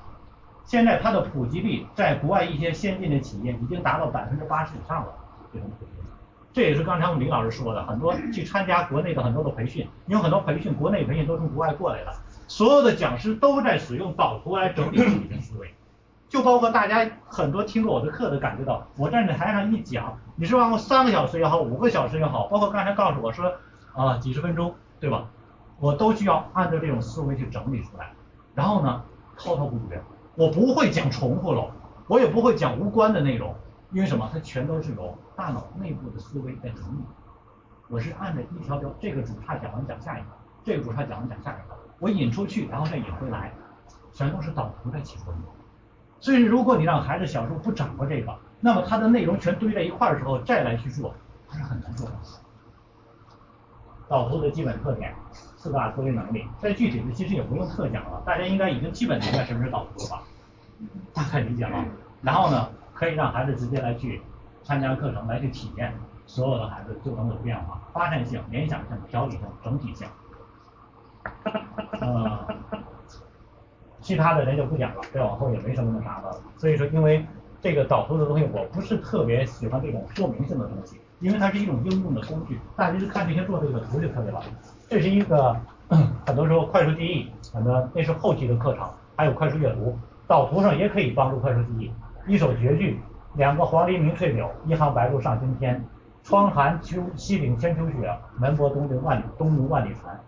[0.64, 5.14] 现在它的普及率在国外一些先进的企业已经达到百分之八十以上了，
[5.54, 5.92] 这种普及。
[6.54, 12.14] 这也是刚才我们李老师说的，很多去参加国内的很多的培训，因为很多培训国内培训都从国外过来的，
[12.48, 15.76] 所有的讲师都在使用导图来整理自己的思维，
[16.30, 23.52] 就包括大家很多听过我的课的感觉到，我站在台上一讲，你是让我三个小时也好，五个小时也好，包括刚才告诉我说
[23.96, 25.30] 啊几十分钟，对吧？
[25.80, 28.14] 我都需要按照这种思维去整理出来，
[28.54, 29.04] 然后呢
[29.38, 30.02] 滔滔不绝，
[30.36, 31.70] 我不会讲重复了，
[32.08, 33.54] 我也不会讲无关的内容，
[33.92, 34.30] 因为什么？
[34.32, 37.04] 它全都是由大脑内部的思维在整理。
[37.90, 40.28] 我是按照一条条这个主差讲完讲下一个，
[40.64, 43.54] 这个主差讲完讲下一个，我引出去，然后再引回来，
[44.14, 45.42] 全都是导图在起作用。
[46.22, 51.14] 所以如果你让孩子小时候不掌握这个，那么他的内容全堆在一块儿的时候再来去做，
[51.48, 52.16] 他是很难做的。
[54.08, 55.14] 导图的基本特点，
[55.58, 60.24] 四大思维能力，在具体的其实也不用特讲了，大家应该已经基本明白什么是导图了吧？
[61.14, 61.84] 大概理解了。
[62.22, 64.22] 然后呢，可以让孩子直接来去
[64.64, 65.94] 参加课程来去体验，
[66.26, 70.08] 所有的孩子就能有变化，发散性、联想性、条理性、整体性。
[72.00, 72.48] 呃，
[74.02, 76.38] 其他的人就不讲了，再往后也没什么那啥的了。
[76.58, 77.26] 所以说，因为
[77.60, 81.00] 这个导图的东西，我不是特别喜欢这种说明性的东西。
[81.20, 84.42] 因为它是一种应用的工具，大家就看这些做这个图就可以了。
[84.90, 85.56] 这是一个
[86.26, 89.98] 很多时候快速记忆，很多那是后期的课程，还有快速阅读，
[90.28, 91.92] 导图上也可以帮助快速记忆。
[92.28, 93.00] 一首绝句：
[93.36, 95.84] 两个黄鹂鸣翠柳，一行白鹭上青天。
[96.24, 100.20] 窗含秋西岭千秋雪，门泊东临万里东吴万里船。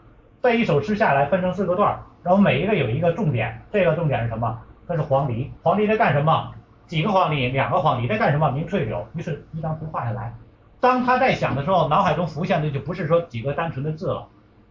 [0.43, 4.59] 这一首诗下来分成四个段儿，然后每一个有一个重点，这个重点是什么？
[4.87, 6.53] 它是黄鹂，黄鹂在干什么？
[6.85, 7.51] 几个黄鹂？
[7.51, 8.51] 两个黄鹂在干什么？
[8.51, 9.03] 鸣翠柳。
[9.15, 10.33] 于是，一张图画下来。
[10.79, 14.27] 当他在想的时候，脑海中浮现的就不是说几个单纯的字了，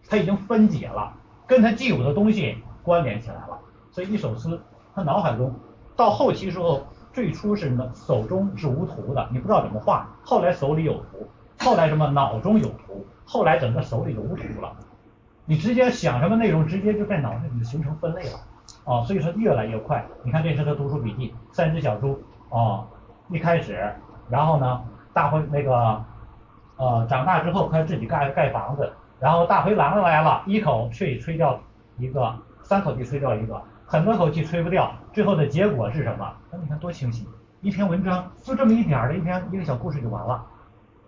[0.09, 1.13] 他已经分解了，
[1.45, 3.59] 跟他既有的东西关联起来了。
[3.91, 4.59] 所以一首诗，
[4.95, 5.53] 他脑海中
[5.95, 11.27] 到后期时候，最初是呢手中是无图的，你不知道怎么画，后来手里有图，
[11.59, 14.71] 后来什么脑中有图，后来整个手里就无图了。
[15.45, 18.39] 你直接想什么内容，直接就在脑子里形成分类了。
[18.85, 20.05] 啊，所以说越来越快。
[20.23, 22.85] 你看这是他读书笔记，三只小猪，啊，
[23.29, 23.93] 一开始，
[24.29, 24.81] 然后呢？
[25.17, 25.99] 大灰那个
[26.75, 31.59] 呃长大之后开始自己盖盖房子，然后大灰狼来了，一口气吹掉
[31.97, 36.31] 一个，三口气吹掉一个，很多口气吹不掉，最后的结果是什么？
[36.51, 37.27] 那你看多清晰，
[37.61, 40.45] 一篇文章就这么一点儿的一篇一个小故事就完了。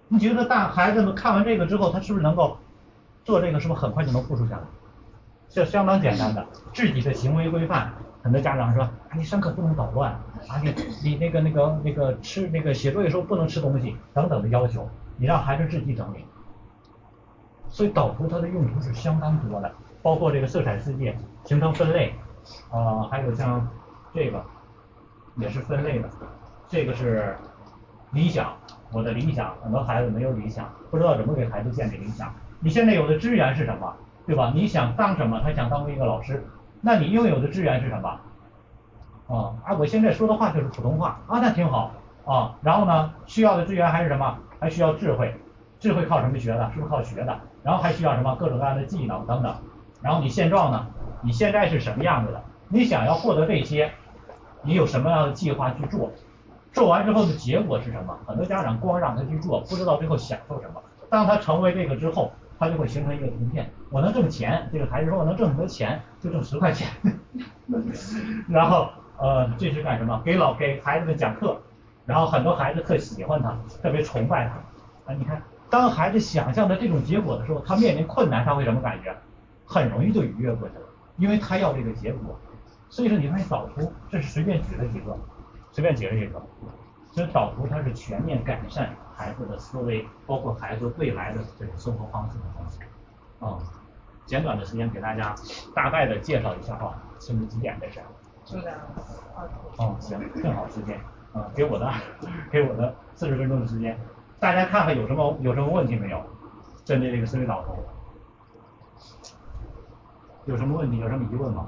[0.08, 2.58] 你觉得大孩子们看完这个之后，他是不是能够
[3.24, 3.60] 做这个？
[3.60, 4.64] 是不是很快就能复述下来？
[5.50, 6.44] 这相当简单的
[6.74, 7.94] 自己的行为规范。
[8.22, 16.26] 很多家长说，你上课不能捣乱，啊，你你那个那个那个吃那个写作业时候不能吃东西等等的要求，你让孩子自己整理。
[17.70, 22.14] 所以导图它的用途是相当多的，包括这个色彩世界形成分类，
[22.72, 23.66] 啊，还有像
[24.14, 24.44] 这个
[25.38, 26.10] 也是分类的，
[26.68, 27.38] 这个是
[28.12, 28.54] 理想，
[28.92, 32.34] 我的理想，很多孩子没有理想，不知道怎么给孩子建立理想。
[32.60, 33.96] 你现在有的资源是什么，
[34.26, 34.52] 对吧？
[34.54, 35.40] 你想当什么？
[35.40, 36.44] 他想当一个老师。
[36.82, 38.20] 那你拥有的资源是什么？
[39.28, 39.76] 啊啊！
[39.78, 41.92] 我现在说的话就是普通话啊，那挺好
[42.26, 42.56] 啊。
[42.62, 44.38] 然后呢，需要的资源还是什么？
[44.60, 45.36] 还需要智慧，
[45.80, 46.72] 智慧靠什么学的？
[46.74, 47.40] 是不是靠学的？
[47.62, 48.36] 然后还需要什么？
[48.36, 49.56] 各种各样的技能等等。
[50.02, 50.88] 然后你现状呢？
[51.22, 52.42] 你现在是什么样子的？
[52.70, 53.92] 你想要获得这些，
[54.64, 56.12] 你有什么样的计划去做？
[56.72, 58.18] 做完之后的结果是什么？
[58.26, 60.82] 很多家长光让他去做，不知道最后享受什么。
[61.10, 62.32] 当他成为这个之后。
[62.62, 66.88] 他就会形成一个图片，我能挣钱，这个孩子说我能挣很多钱，就挣十块钱，
[68.48, 70.22] 然后呃这是干什么？
[70.24, 71.62] 给老给孩子们讲课，
[72.06, 75.16] 然后很多孩子特喜欢他，特别崇拜他啊！
[75.18, 79.16] 你看，当孩子想象的这种结果的时候，他面临困难他会什么感觉？
[79.66, 80.82] 很容易就逾越过去了，
[81.18, 82.38] 因为他要这个结果。
[82.90, 85.16] 所以说，你看导图，这是随便举了几个，
[85.72, 86.42] 随便举了几个。
[87.12, 92.80] 所以导图它是全面改善孩子的思维，包括孩子未来的这种生活方式的东西。
[93.40, 93.58] 啊，
[94.30, 95.34] 简短的时间给大家
[95.74, 98.00] 大概的介绍一下啊，现在几点这是？
[98.46, 98.76] 九点
[99.36, 99.82] 二十。
[99.82, 101.00] 哦，行，正好时间。
[101.34, 101.92] 啊，给我的
[102.52, 104.00] 给我的四十分钟的时间，
[104.40, 106.22] 大家看看有什么有什么问题没有？
[106.86, 107.74] 针对这个思维导图，
[110.46, 111.00] 有什么问题？
[111.00, 111.68] 有什么疑问吗？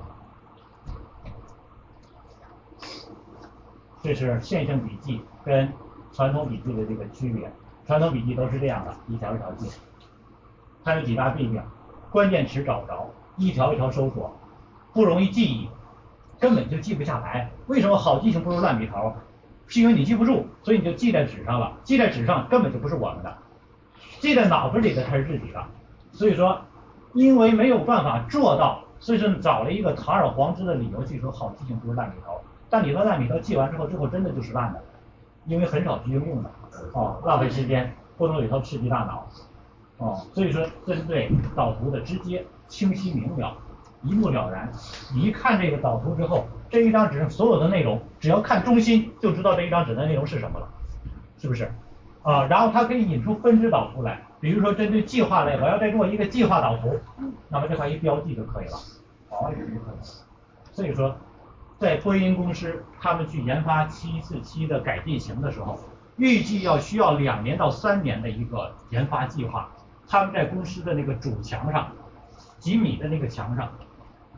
[4.03, 5.67] 这是线性笔记跟
[6.11, 7.51] 传统笔记的这个区别，
[7.87, 9.71] 传统笔记都是这样的，一条一条记。
[10.83, 11.61] 它有几大弊病，
[12.11, 14.31] 关键词找不着，一条一条搜索，
[14.93, 15.69] 不容易记忆，
[16.39, 17.49] 根本就记不下来。
[17.67, 19.13] 为什么好记性不如烂笔头？
[19.67, 23.33] 是因为你记不住，所以你就记在纸上了，记在纸上根本就不是我们的，
[24.19, 25.63] 记在脑子里的才是自己的。
[26.11, 26.59] 所以说，
[27.13, 32.41] 因为没有办法做到，所以说找了一个堂而皇之的理由，去说好记性不如烂笔头。
[32.69, 34.83] 但你说烂笔头记完之后，最后真的就是烂的，
[35.45, 36.49] 因为很少去应用的，
[36.93, 39.25] 哦，浪费时间，不能有一套刺激大脑，
[40.01, 43.55] 哦，所以说针对导图的直接、清晰、明了，
[44.01, 44.67] 一目了然。
[45.13, 50.67] 你一看这个导图之后，这一张纸上所有的内容，只要看中心就知道这一张纸的内容是什么了，
[51.37, 51.71] 是不是？
[52.23, 56.99] 啊，然后它可以引出分支导图来，比如说针对计划类，我要再做一个计划导图，
[57.49, 58.77] 那么这块一标记就可以了，
[59.29, 60.03] 哦，也就可以了。
[60.71, 61.15] 所以说，
[61.77, 65.77] 在波音公司他们去研发七四七的改进型的时候，
[66.17, 69.69] 预计要需要两年到三年的一个研发计划。
[70.11, 71.87] 他们在公司的那个主墙上，
[72.59, 73.69] 几米的那个墙上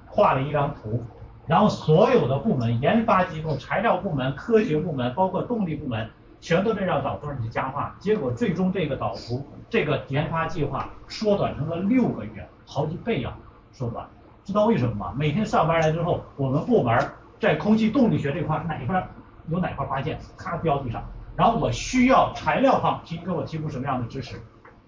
[0.06, 1.04] 画了一张图，
[1.48, 6.08] 然后所有的部门、研发机构、材料部门、科学部门，包括动力部门，
[6.40, 7.96] 全都在这张导图上去加画。
[7.98, 13.36] 结果最终这个导图、这个研发计划缩短成了六个月，好几倍啊，
[13.72, 14.08] 缩短。
[14.44, 15.14] 知道为什么吗？
[15.18, 17.04] 每天上班来之后，我们部门
[17.40, 19.08] 在空气动力学这块哪一块
[19.50, 21.04] 有哪块发现，咔标记上。
[21.36, 24.40] 然后我需要材料方提给我提供什么样的支持，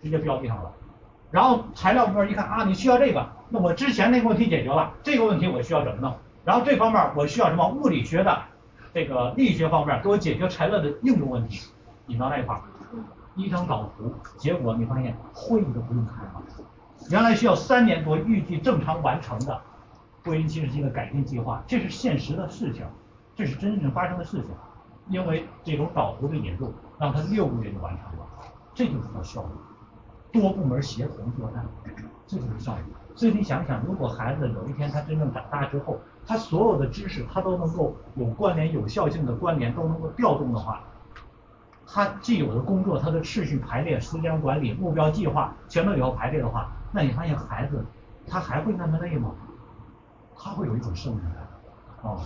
[0.06, 0.72] 直接标记上了。
[1.32, 6.16] 然后材料部门一看啊，你需要这个，那我之前那个问题解决了，这个问题我需要怎么弄？
[6.44, 8.44] 然后这方面我需要什么物理学的
[8.94, 11.72] 这个力学方面给我解决材料的应用问题，
[12.06, 12.62] 引到那一块儿，
[13.36, 16.44] 一张导图，结果你发现会议都不用开了。
[17.10, 19.60] 原来需要三年多，预计正常完成的
[20.22, 22.86] 波音七十七的改进计划，这是现实的事情，
[23.36, 24.52] 这是真正发生的事情。
[25.08, 28.26] 因为这种导图的引入，让它六个月就完成了，
[28.74, 29.50] 这就是叫效率。
[30.40, 31.66] 多部门协同作战，
[32.28, 32.84] 这就是效率。
[33.16, 40.84] 所以你想想，如果孩子有一天他真正长大之后，他所有的知识他都能够有关联、有效性的关联，都能够调动的话。
[41.88, 47.86] 他既有的工作，他的次序排列、时间管理、目标计划全都有排列的话，那你发现孩子
[48.28, 49.32] 他还会那么累吗？
[50.36, 52.20] 他会有一种胜利感啊！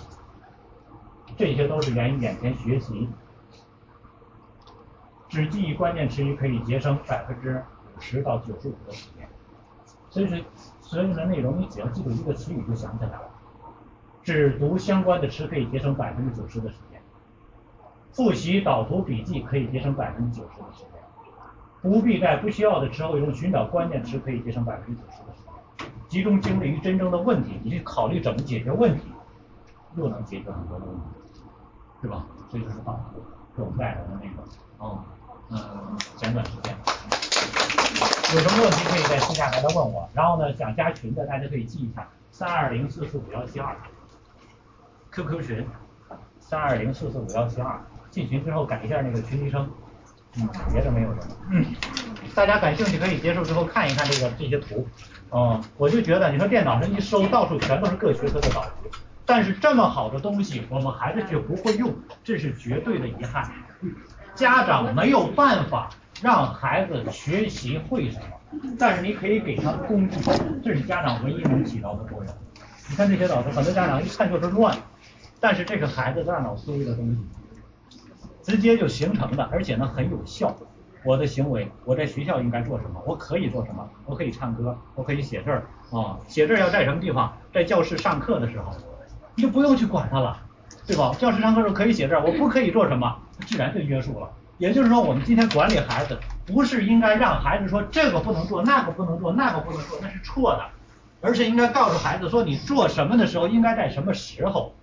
[1.37, 3.07] 这些都是源于眼前学习，
[5.27, 7.63] 只记忆关键词语可以节省百分之
[7.99, 9.27] 十到九十五的时间。
[10.09, 10.37] 所以说，
[10.81, 13.29] 所有的内容你只要记住一个词语就想起来了，
[14.23, 16.99] 只读相关的词可以节省百分之九十的时间。
[18.11, 20.93] 复习导图笔记可以节省百分之九十的时间，
[21.81, 25.43] 不必在不需要的时候用寻找关键词可以节省百分之九十的时
[25.77, 29.03] 间，集中精力于真正的问题，你去考虑怎么解决问题，
[29.95, 31.01] 又能解决很多问题，
[32.01, 32.25] 对吧？
[32.49, 33.21] 这就是导图
[33.55, 34.43] 给我们带来的那个，
[34.79, 35.03] 哦，
[35.51, 35.59] 嗯，
[36.15, 36.75] 简短时间，
[38.33, 43.75] 有什么问题可以在私下来问我，然后呢，想加群的大家可以记一下，三二零四四五幺七二
[45.11, 45.67] ，QQ 群，
[46.39, 47.79] 三二零四四五幺七二。
[48.11, 49.69] 进群之后改一下那个群昵称，
[50.35, 51.35] 嗯，别的没有什么。
[51.51, 51.63] 嗯，
[52.33, 54.87] 大家感兴趣可以结束之后看一看这个这些图，
[55.31, 58.89] 嗯，我就觉得你说电脑上一搜，到处全都是各学科的导图，
[59.27, 63.47] 但是这么好的东西，我们孩子却不会用，这是绝对的遗憾。
[64.33, 65.89] 家长没有办法
[66.21, 70.19] 让孩子学习会什么，但是你可以给他工具，
[70.63, 72.27] 这是家长唯一能起到的作用。
[72.89, 74.77] 你看这些老师，很多家长一看就是乱，
[75.39, 77.17] 但是这个孩子大脑思维的东西。
[78.41, 80.55] 直接就形成的，而且呢很有效。
[81.03, 82.99] 我的行为，我在学校应该做什么？
[83.05, 83.87] 我可以做什么？
[84.05, 86.17] 我可以唱歌，我可以写字儿啊。
[86.27, 87.31] 写字儿要在什么地方？
[87.53, 88.73] 在教室上课的时候，
[89.35, 90.41] 你就不用去管他了，
[90.87, 91.13] 对吧？
[91.19, 93.15] 教室上课时候可以写字儿，我不可以做什么？
[93.45, 94.29] 自然就约束了。
[94.59, 100.65] 也就是说，我们今天管理孩子，不是应该让孩子说这个不能做，那个不能做，那个不能做，那是错的，
[101.21, 104.75] 而是应该告诉孩子说，你做什么的时候应该在什么时候。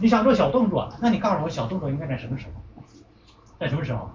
[0.00, 2.82] 你想做小动作，那你告诉我小动作应该在什么时候？
[3.60, 4.10] 在什么时候？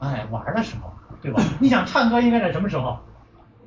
[0.00, 0.92] 哎，玩的时候，
[1.22, 1.40] 对吧？
[1.60, 2.98] 你想唱歌应该在什么时候？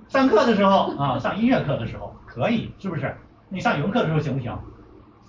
[0.09, 3.15] 上课的时候啊，上音乐课的时候可以，是不是？
[3.49, 4.57] 你上语文课的时候行不行？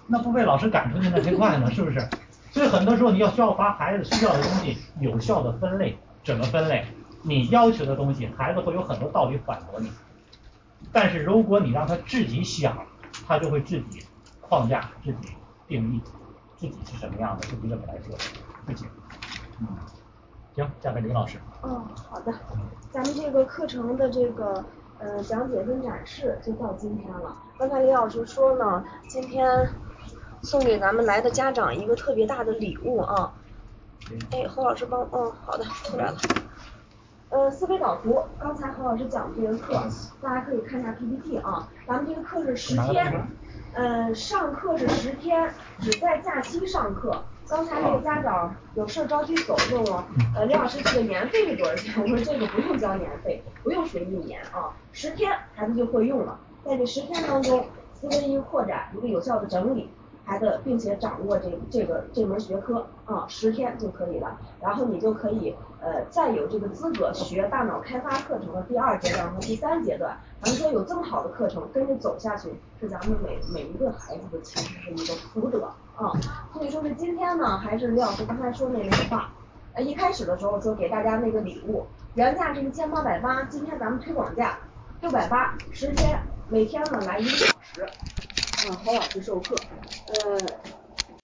[0.07, 2.09] 那不被老师赶出去那才怪呢，是不是？
[2.51, 6.87] 所以很多时候你要需要把孩子需要的东西有效的分类，怎么分类？
[7.23, 9.93] 你要求的东西，孩子会有很多道理反驳你。
[10.93, 12.79] 但是如果你让他自己想，
[13.27, 14.05] 他就会自己
[14.41, 15.35] 框架自己。
[15.69, 16.01] 定义
[16.57, 18.17] 自己是什么样的，自己怎么来做，
[18.65, 18.89] 不行。
[19.61, 19.69] 嗯，
[20.55, 21.39] 行，下面李老师。
[21.63, 22.33] 嗯，好的。
[22.91, 24.65] 咱们这个课程的这个
[24.99, 27.37] 呃讲解跟展示就到今天了。
[27.59, 29.47] 刚才李老师说呢，今天
[30.43, 33.33] 送给咱们来的家长一个特别大的礼物啊。
[34.31, 36.17] 哎，何老师帮，嗯，好的，出来了。
[37.31, 39.75] 呃，思维导图，刚才何老师讲的这个课，
[40.23, 41.69] 大家可以看一下 PPT 啊。
[41.87, 43.27] 咱们这个课是十天。
[43.75, 47.23] 嗯，上课是十天，只在假期上课。
[47.47, 51.95] 刚才那个家长有事着急走，问我，呃，李老师这个年费是多少钱？
[52.01, 56.39] 我说这个不用交年费，不用学一年啊，十天孩子就会用了。
[56.65, 59.91] 在这十天当中，思维一个扩展，一个有效的整理，
[60.29, 64.39] 孩子并且掌握这这个这门学科啊，十天就可以了。
[64.61, 70.15] 然后你就可以呃再有这个资格学大脑开发课程的第二阶段和第三阶段。
[70.43, 76.13] 咱们说有这么好的课程跟着走下去，是咱们每每一个孩子的其实是一个福德啊。
[76.53, 79.33] 所以说是今天呢，还是李老师刚才说的那句话，
[79.73, 84.59] 呃一开始的时候说给大家那个礼物，原价是一千八百八，今天咱们推广价
[85.01, 86.21] 六百八，十天
[86.51, 87.89] 每天呢来一个小时，
[88.65, 89.55] 嗯，侯老师授课，
[90.07, 90.78] 呃。